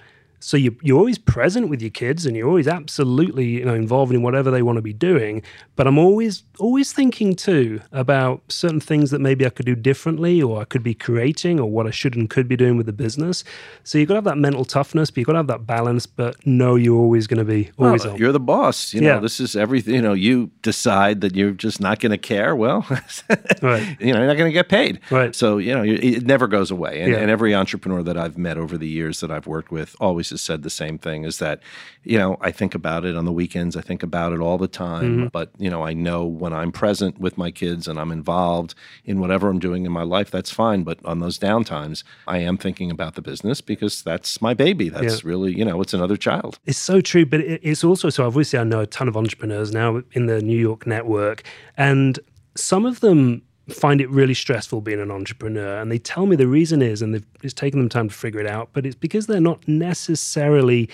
So 0.43 0.57
you, 0.57 0.75
you're 0.81 0.97
always 0.97 1.17
present 1.19 1.69
with 1.69 1.81
your 1.81 1.91
kids 1.91 2.25
and 2.25 2.35
you're 2.35 2.47
always 2.47 2.67
absolutely 2.67 3.45
you 3.45 3.65
know 3.65 3.73
involved 3.75 4.11
in 4.13 4.21
whatever 4.23 4.49
they 4.51 4.61
want 4.63 4.77
to 4.77 4.81
be 4.81 4.93
doing. 4.93 5.43
But 5.75 5.87
I'm 5.87 5.97
always 5.97 6.43
always 6.59 6.91
thinking 6.93 7.35
too 7.35 7.81
about 7.91 8.41
certain 8.49 8.79
things 8.79 9.11
that 9.11 9.19
maybe 9.21 9.45
I 9.45 9.49
could 9.49 9.65
do 9.65 9.75
differently 9.75 10.41
or 10.41 10.59
I 10.61 10.65
could 10.65 10.83
be 10.83 10.93
creating 10.93 11.59
or 11.59 11.69
what 11.69 11.87
I 11.87 11.91
should 11.91 12.15
and 12.15 12.29
could 12.29 12.47
be 12.47 12.55
doing 12.57 12.75
with 12.77 12.85
the 12.87 12.93
business. 12.93 13.43
So 13.83 13.97
you've 13.97 14.07
got 14.07 14.15
to 14.15 14.17
have 14.17 14.23
that 14.25 14.37
mental 14.37 14.65
toughness, 14.65 15.09
but 15.11 15.17
you've 15.17 15.27
got 15.27 15.33
to 15.33 15.39
have 15.39 15.47
that 15.47 15.65
balance, 15.67 16.05
but 16.05 16.35
know 16.45 16.75
you're 16.75 16.97
always 16.97 17.27
going 17.27 17.39
to 17.39 17.45
be 17.45 17.71
always 17.77 18.03
Well, 18.03 18.13
on. 18.13 18.19
you're 18.19 18.31
the 18.31 18.39
boss. 18.39 18.93
You 18.93 19.01
know, 19.01 19.07
Yeah. 19.15 19.19
this 19.19 19.39
is 19.39 19.55
everything. 19.55 19.93
You 19.95 20.01
know, 20.01 20.13
you 20.13 20.51
decide 20.61 21.21
that 21.21 21.35
you're 21.35 21.51
just 21.51 21.79
not 21.79 21.99
going 21.99 22.11
to 22.11 22.17
care. 22.17 22.55
Well, 22.55 22.85
Right. 23.61 23.97
you 23.99 24.13
know, 24.13 24.19
you're 24.19 24.27
not 24.27 24.37
going 24.37 24.49
to 24.49 24.53
get 24.53 24.69
paid. 24.69 24.99
Right. 25.09 25.35
So, 25.35 25.57
you 25.57 25.73
know, 25.73 25.83
it 25.83 26.25
never 26.25 26.47
goes 26.47 26.71
away. 26.71 27.01
And, 27.01 27.11
Yeah. 27.11 27.19
and 27.19 27.29
every 27.31 27.53
entrepreneur 27.55 28.03
that 28.03 28.17
I've 28.17 28.37
met 28.37 28.57
over 28.57 28.77
the 28.77 28.87
years 28.87 29.19
that 29.21 29.31
I've 29.31 29.47
worked 29.47 29.71
with 29.71 29.95
always 29.99 30.30
has 30.31 30.41
said 30.41 30.63
the 30.63 30.69
same 30.69 30.97
thing 30.97 31.23
is 31.23 31.37
that, 31.39 31.61
you 32.03 32.17
know, 32.17 32.37
I 32.41 32.51
think 32.51 32.73
about 32.73 33.05
it 33.05 33.15
on 33.15 33.25
the 33.25 33.31
weekends. 33.31 33.77
I 33.77 33.81
think 33.81 34.03
about 34.03 34.33
it 34.33 34.39
all 34.39 34.57
the 34.57 34.67
time. 34.67 35.03
Mm-hmm. 35.03 35.27
But, 35.27 35.51
you 35.57 35.69
know, 35.69 35.83
I 35.83 35.93
know 35.93 36.25
when 36.25 36.53
I'm 36.53 36.71
present 36.71 37.19
with 37.19 37.37
my 37.37 37.51
kids 37.51 37.87
and 37.87 37.99
I'm 37.99 38.11
involved 38.11 38.73
in 39.05 39.19
whatever 39.19 39.49
I'm 39.49 39.59
doing 39.59 39.85
in 39.85 39.91
my 39.91 40.03
life, 40.03 40.31
that's 40.31 40.51
fine. 40.51 40.83
But 40.83 41.03
on 41.05 41.19
those 41.19 41.37
downtimes, 41.37 42.03
I 42.27 42.39
am 42.39 42.57
thinking 42.57 42.89
about 42.89 43.15
the 43.15 43.21
business 43.21 43.61
because 43.61 44.01
that's 44.01 44.41
my 44.41 44.53
baby. 44.53 44.89
That's 44.89 45.23
really, 45.23 45.55
you 45.55 45.63
know, 45.65 45.81
it's 45.81 45.93
another 45.93 46.17
child. 46.17 46.59
It's 46.65 46.77
so 46.77 47.01
true, 47.01 47.25
but 47.25 47.41
it's 47.41 47.83
also 47.83 48.09
so. 48.09 48.25
Obviously, 48.25 48.57
I 48.59 48.63
know 48.63 48.79
a 48.79 48.87
ton 48.87 49.07
of 49.07 49.15
entrepreneurs 49.15 49.71
now 49.71 50.01
in 50.13 50.25
the 50.25 50.41
New 50.41 50.57
York 50.57 50.87
network, 50.87 51.43
and 51.77 52.19
some 52.55 52.85
of 52.85 52.99
them 53.01 53.43
find 53.69 54.01
it 54.01 54.09
really 54.09 54.33
stressful 54.33 54.81
being 54.81 54.99
an 54.99 55.11
entrepreneur. 55.11 55.79
And 55.79 55.91
they 55.91 55.99
tell 55.99 56.25
me 56.25 56.35
the 56.35 56.47
reason 56.47 56.81
is, 56.81 57.01
and 57.01 57.23
it's 57.43 57.53
taken 57.53 57.79
them 57.79 57.89
time 57.89 58.09
to 58.09 58.15
figure 58.15 58.39
it 58.39 58.47
out, 58.47 58.69
but 58.73 58.85
it's 58.85 58.95
because 58.95 59.27
they're 59.27 59.39
not 59.39 59.67
necessarily 59.67 60.89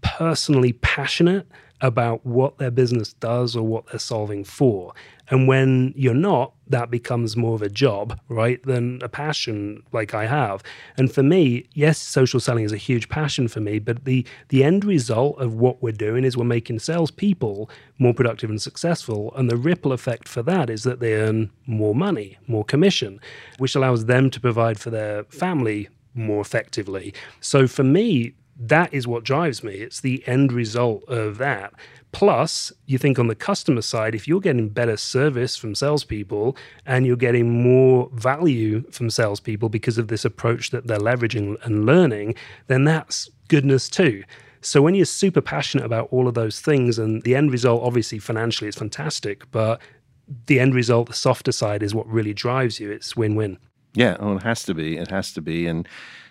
personally 0.00 0.72
passionate 0.72 1.46
about 1.80 2.24
what 2.24 2.58
their 2.58 2.70
business 2.70 3.12
does 3.14 3.54
or 3.54 3.62
what 3.62 3.86
they're 3.86 3.98
solving 3.98 4.44
for. 4.44 4.94
And 5.28 5.48
when 5.48 5.92
you're 5.96 6.14
not, 6.14 6.52
that 6.68 6.90
becomes 6.90 7.36
more 7.36 7.54
of 7.54 7.62
a 7.62 7.68
job, 7.68 8.18
right, 8.28 8.62
than 8.62 9.00
a 9.02 9.08
passion 9.08 9.82
like 9.92 10.14
I 10.14 10.26
have. 10.26 10.62
And 10.96 11.12
for 11.12 11.22
me, 11.22 11.66
yes, 11.74 11.98
social 11.98 12.38
selling 12.40 12.64
is 12.64 12.72
a 12.72 12.76
huge 12.76 13.08
passion 13.08 13.48
for 13.48 13.60
me, 13.60 13.78
but 13.78 14.04
the 14.04 14.24
the 14.48 14.62
end 14.62 14.84
result 14.84 15.38
of 15.40 15.54
what 15.54 15.82
we're 15.82 15.92
doing 15.92 16.24
is 16.24 16.36
we're 16.36 16.44
making 16.44 16.78
salespeople 16.78 17.68
more 17.98 18.14
productive 18.14 18.50
and 18.50 18.62
successful. 18.62 19.32
And 19.36 19.50
the 19.50 19.56
ripple 19.56 19.92
effect 19.92 20.28
for 20.28 20.42
that 20.44 20.70
is 20.70 20.84
that 20.84 21.00
they 21.00 21.14
earn 21.14 21.50
more 21.66 21.94
money, 21.94 22.38
more 22.46 22.64
commission, 22.64 23.20
which 23.58 23.74
allows 23.74 24.06
them 24.06 24.30
to 24.30 24.40
provide 24.40 24.78
for 24.78 24.90
their 24.90 25.24
family 25.24 25.88
more 26.14 26.40
effectively. 26.40 27.12
So 27.40 27.66
for 27.66 27.84
me, 27.84 28.34
that 28.58 28.92
is 28.92 29.06
what 29.06 29.24
drives 29.24 29.62
me. 29.62 29.74
It's 29.74 30.00
the 30.00 30.26
end 30.26 30.52
result 30.52 31.04
of 31.08 31.38
that. 31.38 31.74
Plus, 32.12 32.72
you 32.86 32.96
think 32.96 33.18
on 33.18 33.26
the 33.26 33.34
customer 33.34 33.82
side, 33.82 34.14
if 34.14 34.26
you're 34.26 34.40
getting 34.40 34.70
better 34.70 34.96
service 34.96 35.56
from 35.56 35.74
salespeople 35.74 36.56
and 36.86 37.04
you're 37.04 37.16
getting 37.16 37.62
more 37.62 38.08
value 38.14 38.82
from 38.90 39.10
salespeople 39.10 39.68
because 39.68 39.98
of 39.98 40.08
this 40.08 40.24
approach 40.24 40.70
that 40.70 40.86
they're 40.86 40.98
leveraging 40.98 41.62
and 41.64 41.84
learning, 41.84 42.34
then 42.68 42.84
that's 42.84 43.28
goodness 43.48 43.90
too. 43.90 44.24
So 44.62 44.80
when 44.80 44.94
you're 44.94 45.04
super 45.04 45.42
passionate 45.42 45.84
about 45.84 46.08
all 46.10 46.26
of 46.26 46.34
those 46.34 46.60
things, 46.60 46.98
and 46.98 47.22
the 47.22 47.36
end 47.36 47.50
result, 47.50 47.82
obviously 47.82 48.18
financially, 48.18 48.68
is 48.68 48.74
fantastic, 48.76 49.48
but 49.50 49.80
the 50.46 50.58
end 50.58 50.74
result, 50.74 51.08
the 51.08 51.14
softer 51.14 51.52
side, 51.52 51.82
is 51.82 51.94
what 51.94 52.08
really 52.08 52.32
drives 52.32 52.80
you. 52.80 52.90
It's 52.90 53.14
win-win. 53.14 53.58
Yeah, 53.94 54.16
oh, 54.18 54.36
it 54.36 54.42
has 54.42 54.62
to 54.64 54.74
be. 54.74 54.96
It 54.96 55.10
has 55.10 55.32
to 55.34 55.40
be. 55.40 55.66
And 55.66 55.86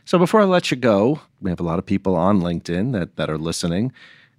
so 0.05 0.17
before 0.17 0.41
I 0.41 0.45
let 0.45 0.71
you 0.71 0.77
go, 0.77 1.19
we 1.41 1.49
have 1.49 1.59
a 1.59 1.63
lot 1.63 1.79
of 1.79 1.85
people 1.85 2.15
on 2.15 2.39
LinkedIn 2.41 2.93
that, 2.93 3.15
that 3.17 3.29
are 3.29 3.37
listening. 3.37 3.91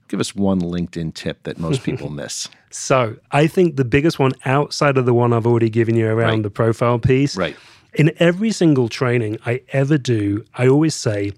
Give 0.09 0.21
us 0.21 0.35
one 0.37 0.61
LinkedIn 0.61 1.15
tip 1.15 1.43
that 1.43 1.59
most 1.59 1.83
people 1.89 2.09
miss. 2.11 2.49
So 2.71 3.17
I 3.33 3.47
think 3.47 3.77
the 3.77 3.85
biggest 3.85 4.19
one 4.19 4.33
outside 4.45 4.97
of 4.97 5.07
the 5.07 5.15
one 5.15 5.33
I've 5.33 5.47
already 5.47 5.71
given 5.71 5.95
you 5.97 6.07
around 6.07 6.31
Right. 6.31 6.43
the 6.45 6.51
profile 6.51 6.99
piece. 6.99 7.37
Right. 7.37 7.57
In 7.95 8.13
every 8.19 8.53
single 8.53 8.89
training 8.89 9.39
I 9.47 9.63
ever 9.73 9.99
do, 9.99 10.45
I 10.55 10.69
always 10.69 10.95
say 10.95 11.33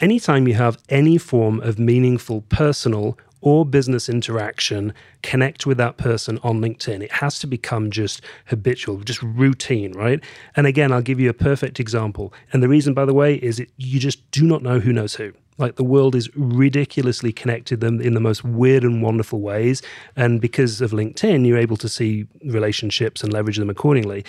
anytime 0.00 0.46
you 0.48 0.54
have 0.54 0.76
any 0.88 1.18
form 1.18 1.60
of 1.60 1.78
meaningful 1.78 2.42
personal 2.48 3.16
or 3.44 3.66
business 3.66 4.08
interaction, 4.08 4.94
connect 5.22 5.66
with 5.66 5.76
that 5.76 5.98
person 5.98 6.40
on 6.42 6.62
LinkedIn. 6.62 7.02
It 7.02 7.12
has 7.12 7.38
to 7.40 7.46
become 7.46 7.90
just 7.90 8.22
habitual, 8.46 9.00
just 9.00 9.22
routine, 9.22 9.92
right? 9.92 10.18
And 10.56 10.66
again, 10.66 10.90
I'll 10.92 11.02
give 11.02 11.20
you 11.20 11.28
a 11.28 11.34
perfect 11.34 11.78
example. 11.78 12.32
And 12.54 12.62
the 12.62 12.68
reason, 12.70 12.94
by 12.94 13.04
the 13.04 13.12
way, 13.12 13.34
is 13.34 13.60
it, 13.60 13.70
you 13.76 14.00
just 14.00 14.30
do 14.30 14.46
not 14.46 14.62
know 14.62 14.80
who 14.80 14.94
knows 14.94 15.14
who. 15.14 15.34
Like 15.58 15.76
the 15.76 15.84
world 15.84 16.14
is 16.14 16.34
ridiculously 16.34 17.32
connected 17.32 17.80
them 17.80 18.00
in 18.00 18.14
the 18.14 18.20
most 18.20 18.44
weird 18.44 18.82
and 18.82 19.02
wonderful 19.02 19.42
ways. 19.42 19.82
And 20.16 20.40
because 20.40 20.80
of 20.80 20.92
LinkedIn, 20.92 21.46
you're 21.46 21.58
able 21.58 21.76
to 21.76 21.88
see 21.88 22.26
relationships 22.46 23.22
and 23.22 23.30
leverage 23.30 23.58
them 23.58 23.68
accordingly. 23.68 24.24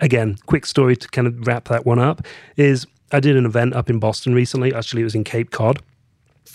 Again, 0.00 0.36
quick 0.44 0.66
story 0.66 0.94
to 0.94 1.08
kind 1.08 1.26
of 1.26 1.46
wrap 1.46 1.68
that 1.68 1.86
one 1.86 1.98
up 1.98 2.26
is 2.58 2.86
I 3.12 3.20
did 3.20 3.34
an 3.34 3.46
event 3.46 3.72
up 3.72 3.88
in 3.88 3.98
Boston 3.98 4.34
recently. 4.34 4.74
Actually, 4.74 5.00
it 5.00 5.04
was 5.04 5.14
in 5.14 5.24
Cape 5.24 5.50
Cod 5.50 5.80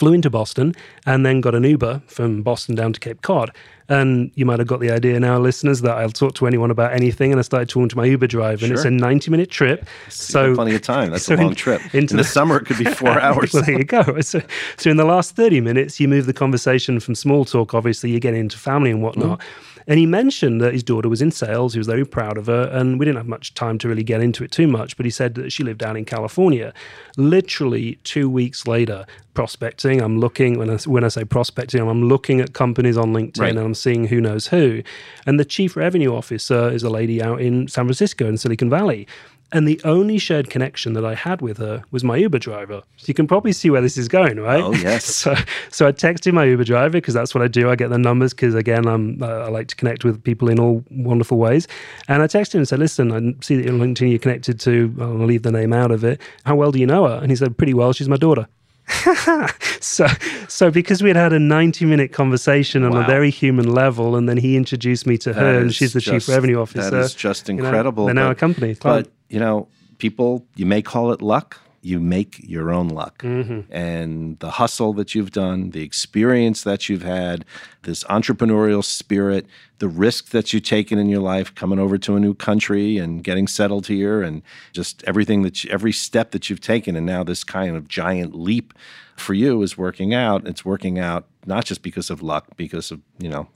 flew 0.03 0.11
into 0.13 0.29
Boston 0.29 0.75
and 1.05 1.25
then 1.25 1.39
got 1.39 1.55
an 1.55 1.63
Uber 1.63 2.01
from 2.07 2.43
Boston 2.43 2.75
down 2.75 2.91
to 2.91 2.99
Cape 2.99 3.21
Cod. 3.21 3.51
And 3.87 4.31
you 4.35 4.45
might 4.45 4.59
have 4.59 4.67
got 4.67 4.79
the 4.81 4.91
idea 4.91 5.17
now, 5.19 5.39
listeners, 5.39 5.79
that 5.81 5.97
I'll 5.97 6.09
talk 6.09 6.33
to 6.35 6.47
anyone 6.47 6.71
about 6.71 6.91
anything. 6.93 7.31
And 7.31 7.39
I 7.39 7.41
started 7.43 7.69
talking 7.69 7.87
to 7.89 7.97
my 7.97 8.05
Uber 8.05 8.27
driver, 8.27 8.65
and 8.65 8.73
it's 8.73 8.83
a 8.85 8.89
90 8.91 9.29
minute 9.31 9.49
trip. 9.49 9.85
So 10.09 10.55
plenty 10.55 10.75
of 10.75 10.81
time. 10.81 11.11
That's 11.11 11.23
so 11.25 11.35
a 11.35 11.37
long 11.37 11.49
in- 11.49 11.55
trip. 11.55 11.81
into 11.93 11.97
in 11.97 12.05
the 12.07 12.15
the- 12.17 12.23
summer, 12.25 12.57
it 12.57 12.65
could 12.65 12.77
be 12.77 12.85
four 12.85 13.17
hours. 13.21 13.53
well, 13.53 13.63
there 13.63 13.77
you 13.77 13.83
go. 13.85 14.19
So, 14.21 14.41
so 14.77 14.89
in 14.89 14.97
the 14.97 15.05
last 15.05 15.35
30 15.37 15.61
minutes, 15.61 15.99
you 16.01 16.07
move 16.09 16.25
the 16.25 16.33
conversation 16.33 16.99
from 16.99 17.15
small 17.15 17.45
talk, 17.45 17.73
obviously, 17.73 18.11
you 18.11 18.19
get 18.19 18.33
into 18.33 18.57
family 18.57 18.91
and 18.91 19.01
whatnot. 19.01 19.39
Mm-hmm. 19.39 19.72
And 19.87 19.99
he 19.99 20.05
mentioned 20.05 20.61
that 20.61 20.73
his 20.73 20.83
daughter 20.83 21.09
was 21.09 21.21
in 21.21 21.31
sales. 21.31 21.73
He 21.73 21.79
was 21.79 21.87
very 21.87 22.05
proud 22.05 22.37
of 22.37 22.47
her. 22.47 22.69
And 22.71 22.99
we 22.99 23.05
didn't 23.05 23.17
have 23.17 23.27
much 23.27 23.53
time 23.53 23.77
to 23.79 23.87
really 23.87 24.03
get 24.03 24.21
into 24.21 24.43
it 24.43 24.51
too 24.51 24.67
much. 24.67 24.95
But 24.97 25.05
he 25.05 25.09
said 25.09 25.35
that 25.35 25.51
she 25.51 25.63
lived 25.63 25.79
down 25.79 25.97
in 25.97 26.05
California. 26.05 26.73
Literally 27.17 27.95
two 28.03 28.29
weeks 28.29 28.67
later, 28.67 29.05
prospecting, 29.33 30.01
I'm 30.01 30.19
looking, 30.19 30.57
when 30.57 30.69
I, 30.69 30.77
when 30.85 31.03
I 31.03 31.07
say 31.07 31.23
prospecting, 31.25 31.81
I'm 31.81 32.03
looking 32.07 32.41
at 32.41 32.53
companies 32.53 32.97
on 32.97 33.13
LinkedIn 33.13 33.39
Right. 33.39 33.49
and 33.51 33.59
I'm 33.59 33.73
seeing 33.73 34.07
who 34.07 34.19
knows 34.21 34.47
who. 34.47 34.83
And 35.25 35.39
the 35.39 35.45
chief 35.45 35.75
revenue 35.75 36.13
officer 36.15 36.69
is 36.69 36.83
a 36.83 36.89
lady 36.89 37.21
out 37.21 37.41
in 37.41 37.67
San 37.67 37.85
Francisco 37.85 38.27
in 38.27 38.37
Silicon 38.37 38.69
Valley. 38.69 39.07
And 39.53 39.67
the 39.67 39.79
only 39.85 40.17
shared 40.17 40.49
connection 40.49 40.93
that 40.93 41.05
I 41.05 41.13
had 41.13 41.41
with 41.41 41.57
her 41.59 41.83
was 41.91 42.03
my 42.03 42.17
Uber 42.17 42.39
driver. 42.39 42.81
So 42.97 43.05
you 43.07 43.13
can 43.13 43.27
probably 43.27 43.53
see 43.53 43.69
where 43.69 43.81
this 43.81 43.97
is 43.97 44.07
going, 44.07 44.39
right? 44.39 44.61
Oh, 44.63 44.73
yes. 44.73 45.05
so, 45.15 45.35
so 45.69 45.87
I 45.87 45.91
texted 45.91 46.33
my 46.33 46.43
Uber 46.45 46.63
driver 46.63 46.89
because 46.93 47.13
that's 47.13 47.35
what 47.35 47.43
I 47.43 47.47
do. 47.47 47.69
I 47.69 47.75
get 47.75 47.89
the 47.91 47.99
numbers 47.99 48.33
because 48.33 48.55
again, 48.55 48.87
I'm 48.87 49.21
uh, 49.21 49.27
I 49.27 49.49
like 49.49 49.67
to 49.67 49.75
connect 49.75 50.03
with 50.03 50.23
people 50.23 50.49
in 50.49 50.59
all 50.59 50.83
wonderful 50.89 51.37
ways. 51.37 51.67
And 52.07 52.23
I 52.23 52.27
texted 52.27 52.55
him 52.55 52.59
and 52.61 52.67
said, 52.67 52.79
"Listen, 52.79 53.11
I 53.11 53.43
see 53.43 53.55
that 53.55 53.65
you're 53.65 53.73
on 53.73 53.79
LinkedIn 53.79 54.09
you're 54.09 54.19
connected 54.19 54.59
to. 54.61 54.93
I'll 54.99 55.13
leave 55.25 55.43
the 55.43 55.51
name 55.51 55.71
out 55.71 55.91
of 55.91 56.03
it. 56.03 56.19
How 56.45 56.55
well 56.55 56.71
do 56.71 56.79
you 56.79 56.87
know 56.87 57.07
her?" 57.07 57.19
And 57.21 57.29
he 57.29 57.35
said, 57.35 57.55
"Pretty 57.57 57.73
well. 57.75 57.93
She's 57.93 58.09
my 58.09 58.17
daughter." 58.17 58.47
so 59.79 60.07
so 60.49 60.69
because 60.69 61.01
we 61.01 61.09
had 61.09 61.15
had 61.15 61.31
a 61.31 61.39
90 61.39 61.85
minute 61.85 62.11
conversation 62.11 62.83
on 62.83 62.93
a 62.95 63.05
very 63.05 63.29
human 63.29 63.73
level 63.73 64.17
and 64.17 64.27
then 64.27 64.35
he 64.35 64.57
introduced 64.57 65.07
me 65.07 65.17
to 65.17 65.31
her 65.31 65.59
and 65.59 65.73
she's 65.73 65.93
the 65.93 66.01
just- 66.01 66.27
chief 66.27 66.33
revenue 66.35 66.59
officer 66.59 66.89
That 66.89 66.99
is 67.05 67.13
just 67.15 67.47
you 67.47 67.55
know, 67.55 67.63
incredible. 67.63 68.05
they're 68.05 68.13
now 68.13 68.27
but- 68.27 68.31
a 68.37 68.39
company 68.39 68.75
But, 68.81 69.09
you 69.33 69.39
know, 69.39 69.67
people, 69.97 70.45
you 70.55 70.65
may 70.67 70.83
call 70.83 71.11
it 71.11 71.19
luck, 71.19 71.59
you 71.81 71.99
make 71.99 72.39
your 72.47 72.71
own 72.71 72.87
luck. 72.87 73.23
Mm-hmm. 73.23 73.61
And 73.73 74.37
the 74.39 74.51
hustle 74.51 74.93
that 74.93 75.15
you've 75.15 75.31
done, 75.31 75.71
the 75.71 75.81
experience 75.81 76.63
that 76.63 76.87
you've 76.87 77.01
had, 77.01 77.43
this 77.81 78.03
entrepreneurial 78.03 78.83
spirit, 78.83 79.47
the 79.79 79.87
risk 79.87 80.29
that 80.29 80.53
you've 80.53 80.63
taken 80.63 80.99
in 80.99 81.09
your 81.09 81.19
life 81.19 81.53
coming 81.55 81.79
over 81.79 81.97
to 81.97 82.15
a 82.15 82.19
new 82.19 82.35
country 82.35 82.99
and 82.99 83.23
getting 83.23 83.47
settled 83.47 83.87
here, 83.87 84.21
and 84.21 84.43
just 84.71 85.03
everything 85.05 85.41
that 85.41 85.63
you, 85.63 85.71
every 85.71 85.91
step 85.91 86.29
that 86.29 86.47
you've 86.47 86.61
taken, 86.61 86.95
and 86.95 87.07
now 87.07 87.23
this 87.23 87.43
kind 87.43 87.75
of 87.75 87.87
giant 87.87 88.35
leap 88.35 88.73
for 89.17 89.33
you 89.33 89.63
is 89.63 89.77
working 89.77 90.13
out. 90.13 90.47
It's 90.47 90.63
working 90.63 90.99
out 90.99 91.25
not 91.47 91.65
just 91.65 91.81
because 91.81 92.11
of 92.11 92.21
luck, 92.21 92.55
because 92.55 92.91
of, 92.91 93.01
you 93.17 93.29
know, 93.29 93.47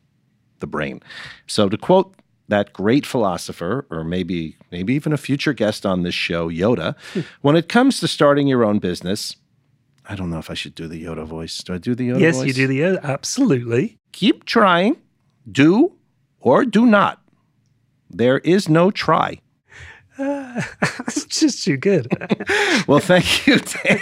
the 0.60 0.68
brain. 0.68 1.02
So 1.46 1.70
to 1.70 1.78
quote 1.78 2.16
that 2.48 2.74
great 2.74 3.06
philosopher, 3.06 3.86
or 3.90 4.04
maybe 4.04 4.58
maybe 4.72 4.94
even 4.94 5.14
a 5.14 5.18
future 5.18 5.54
guest 5.54 5.86
on 5.86 6.04
this 6.04 6.16
show, 6.16 6.50
Yoda, 6.50 6.96
when 7.42 7.56
it 7.56 7.70
comes 7.70 8.00
to 8.00 8.08
starting 8.08 8.48
your 8.48 8.64
own 8.64 8.80
business, 8.80 9.36
I 10.10 10.16
don't 10.16 10.30
know 10.30 10.40
if 10.40 10.50
I 10.50 10.54
should 10.54 10.76
do 10.76 10.88
the 10.88 11.04
Yoda 11.04 11.26
voice. 11.26 11.58
Do 11.60 11.74
I 11.74 11.78
do 11.78 11.94
the 11.94 12.10
Yoda 12.10 12.20
yes, 12.20 12.38
voice? 12.38 12.48
Yes, 12.48 12.58
you 12.58 12.64
do 12.64 12.68
the 12.68 12.80
Yoda. 12.80 13.04
Absolutely. 13.04 13.98
Keep 14.14 14.46
trying. 14.46 14.98
Do 15.50 15.94
or 16.40 16.66
do 16.66 16.86
not. 16.86 17.22
There 18.10 18.40
is 18.40 18.70
no 18.70 18.92
try. 18.92 19.42
Uh, 20.20 20.64
it's 21.02 21.26
just 21.26 21.64
too 21.64 21.78
good. 21.78 22.08
well, 22.88 22.98
thank 22.98 23.46
you, 23.46 23.60
Dan. 23.60 24.00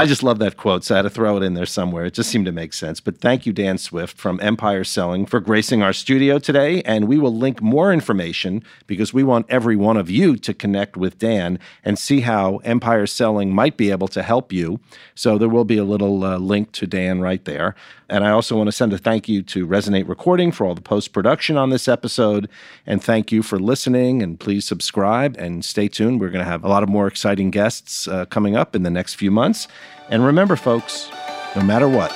I 0.00 0.06
just 0.06 0.22
love 0.22 0.38
that 0.38 0.56
quote, 0.56 0.82
so 0.82 0.94
I 0.94 0.96
had 0.96 1.02
to 1.02 1.10
throw 1.10 1.36
it 1.36 1.42
in 1.42 1.52
there 1.52 1.66
somewhere. 1.66 2.06
It 2.06 2.14
just 2.14 2.30
seemed 2.30 2.46
to 2.46 2.52
make 2.52 2.72
sense. 2.72 3.00
But 3.00 3.18
thank 3.18 3.44
you, 3.44 3.52
Dan 3.52 3.76
Swift 3.76 4.16
from 4.16 4.40
Empire 4.40 4.82
Selling, 4.82 5.26
for 5.26 5.40
gracing 5.40 5.82
our 5.82 5.92
studio 5.92 6.38
today. 6.38 6.80
And 6.84 7.06
we 7.06 7.18
will 7.18 7.36
link 7.36 7.60
more 7.60 7.92
information 7.92 8.64
because 8.86 9.12
we 9.12 9.22
want 9.22 9.44
every 9.50 9.76
one 9.76 9.98
of 9.98 10.08
you 10.08 10.38
to 10.38 10.54
connect 10.54 10.96
with 10.96 11.18
Dan 11.18 11.58
and 11.84 11.98
see 11.98 12.20
how 12.20 12.56
Empire 12.64 13.06
Selling 13.06 13.54
might 13.54 13.76
be 13.76 13.90
able 13.90 14.08
to 14.08 14.22
help 14.22 14.54
you. 14.54 14.80
So 15.14 15.36
there 15.36 15.50
will 15.50 15.66
be 15.66 15.76
a 15.76 15.84
little 15.84 16.24
uh, 16.24 16.38
link 16.38 16.72
to 16.72 16.86
Dan 16.86 17.20
right 17.20 17.44
there. 17.44 17.74
And 18.08 18.24
I 18.24 18.30
also 18.30 18.56
want 18.56 18.66
to 18.66 18.72
send 18.72 18.92
a 18.92 18.98
thank 18.98 19.28
you 19.28 19.40
to 19.42 19.66
Resonate 19.66 20.08
Recording 20.08 20.50
for 20.50 20.66
all 20.66 20.74
the 20.74 20.80
post 20.80 21.12
production 21.12 21.56
on 21.56 21.70
this 21.70 21.86
episode. 21.86 22.48
And 22.84 23.02
thank 23.02 23.30
you 23.30 23.42
for 23.42 23.60
listening. 23.60 24.20
And 24.20 24.40
please 24.40 24.64
subscribe 24.64 25.36
and 25.38 25.64
stay 25.64 25.86
tuned. 25.86 26.20
We're 26.20 26.30
going 26.30 26.44
to 26.44 26.50
have 26.50 26.64
a 26.64 26.68
lot 26.68 26.82
of 26.82 26.88
more 26.88 27.06
exciting 27.06 27.52
guests 27.52 28.08
uh, 28.08 28.24
coming 28.24 28.56
up 28.56 28.74
in 28.74 28.82
the 28.82 28.90
next 28.90 29.14
few 29.14 29.30
months. 29.30 29.68
And 30.08 30.24
remember, 30.24 30.56
folks, 30.56 31.10
no 31.56 31.62
matter 31.62 31.88
what, 31.88 32.12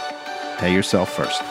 pay 0.59 0.73
yourself 0.73 1.11
first. 1.11 1.43